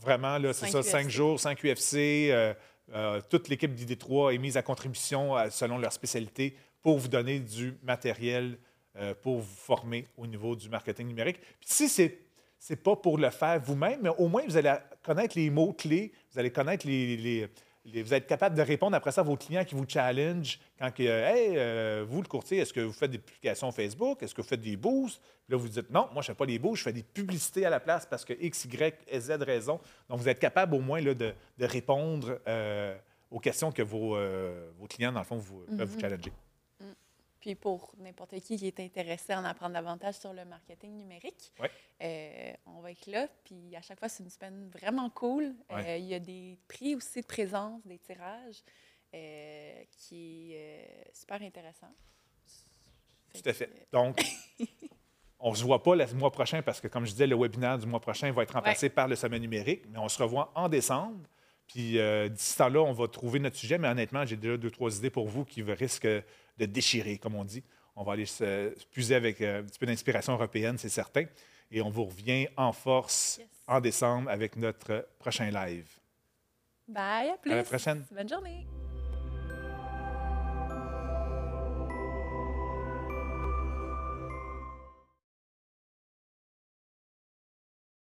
[0.04, 1.10] vraiment, là, c'est ça, Cinq 5 UFC.
[1.12, 1.96] jours, 5 UFC.
[2.32, 2.54] euh,
[2.94, 7.40] euh, toute l'équipe d'ID3 est mise à contribution euh, selon leur spécialité pour vous donner
[7.40, 8.58] du matériel
[8.98, 11.40] euh, pour vous former au niveau du marketing numérique.
[11.40, 12.20] Puis si c'est
[12.60, 16.14] c'est pas pour le faire vous-même, mais au moins vous allez connaître les mots clés,
[16.32, 17.50] vous allez connaître les-
[17.86, 21.04] vous êtes capable de répondre après ça à vos clients qui vous challenge quand que,
[21.04, 24.48] hey, euh, vous le courtier, est-ce que vous faites des publications Facebook, est-ce que vous
[24.48, 26.84] faites des boosts Puis Là vous dites non, moi je fais pas des boosts, je
[26.84, 29.80] fais des publicités à la place parce que X, Y, Z raison.
[30.10, 32.96] Donc vous êtes capable au moins là, de, de répondre euh,
[33.30, 36.02] aux questions que vos, euh, vos clients dans le fond vous, peuvent vous Mhm.
[36.02, 36.32] challenger.
[37.44, 41.52] Puis pour n'importe qui qui est intéressé à en apprendre davantage sur le marketing numérique,
[41.60, 41.70] Ouais.
[42.02, 43.28] euh, on va être là.
[43.44, 45.54] Puis à chaque fois, c'est une semaine vraiment cool.
[45.72, 48.64] Euh, il y a des prix aussi de présence, des tirages,
[49.14, 51.94] euh, qui est super intéressant.
[53.34, 53.68] Tout à fait.
[53.68, 54.24] que, Donc,
[55.42, 57.78] on ne se voit pas le mois prochain parce que, comme je disais, le webinaire
[57.78, 60.70] du mois prochain va être remplacé par le sommet numérique, mais on se revoit en
[60.70, 61.28] décembre.
[61.68, 61.98] Puis
[62.30, 65.10] d'ici ce temps-là, on va trouver notre sujet, mais honnêtement, j'ai déjà deux, trois idées
[65.10, 66.08] pour vous qui risquent
[66.58, 67.64] de déchirer, comme on dit.
[67.96, 71.26] On va aller se se puiser avec euh, un petit peu d'inspiration européenne, c'est certain.
[71.72, 73.48] Et on vous revient en force Yes.
[73.68, 75.88] en décembre avec notre prochain live.
[76.88, 77.52] Bye, à plus.
[77.52, 78.04] À la prochaine.
[78.12, 78.66] Bonne journée.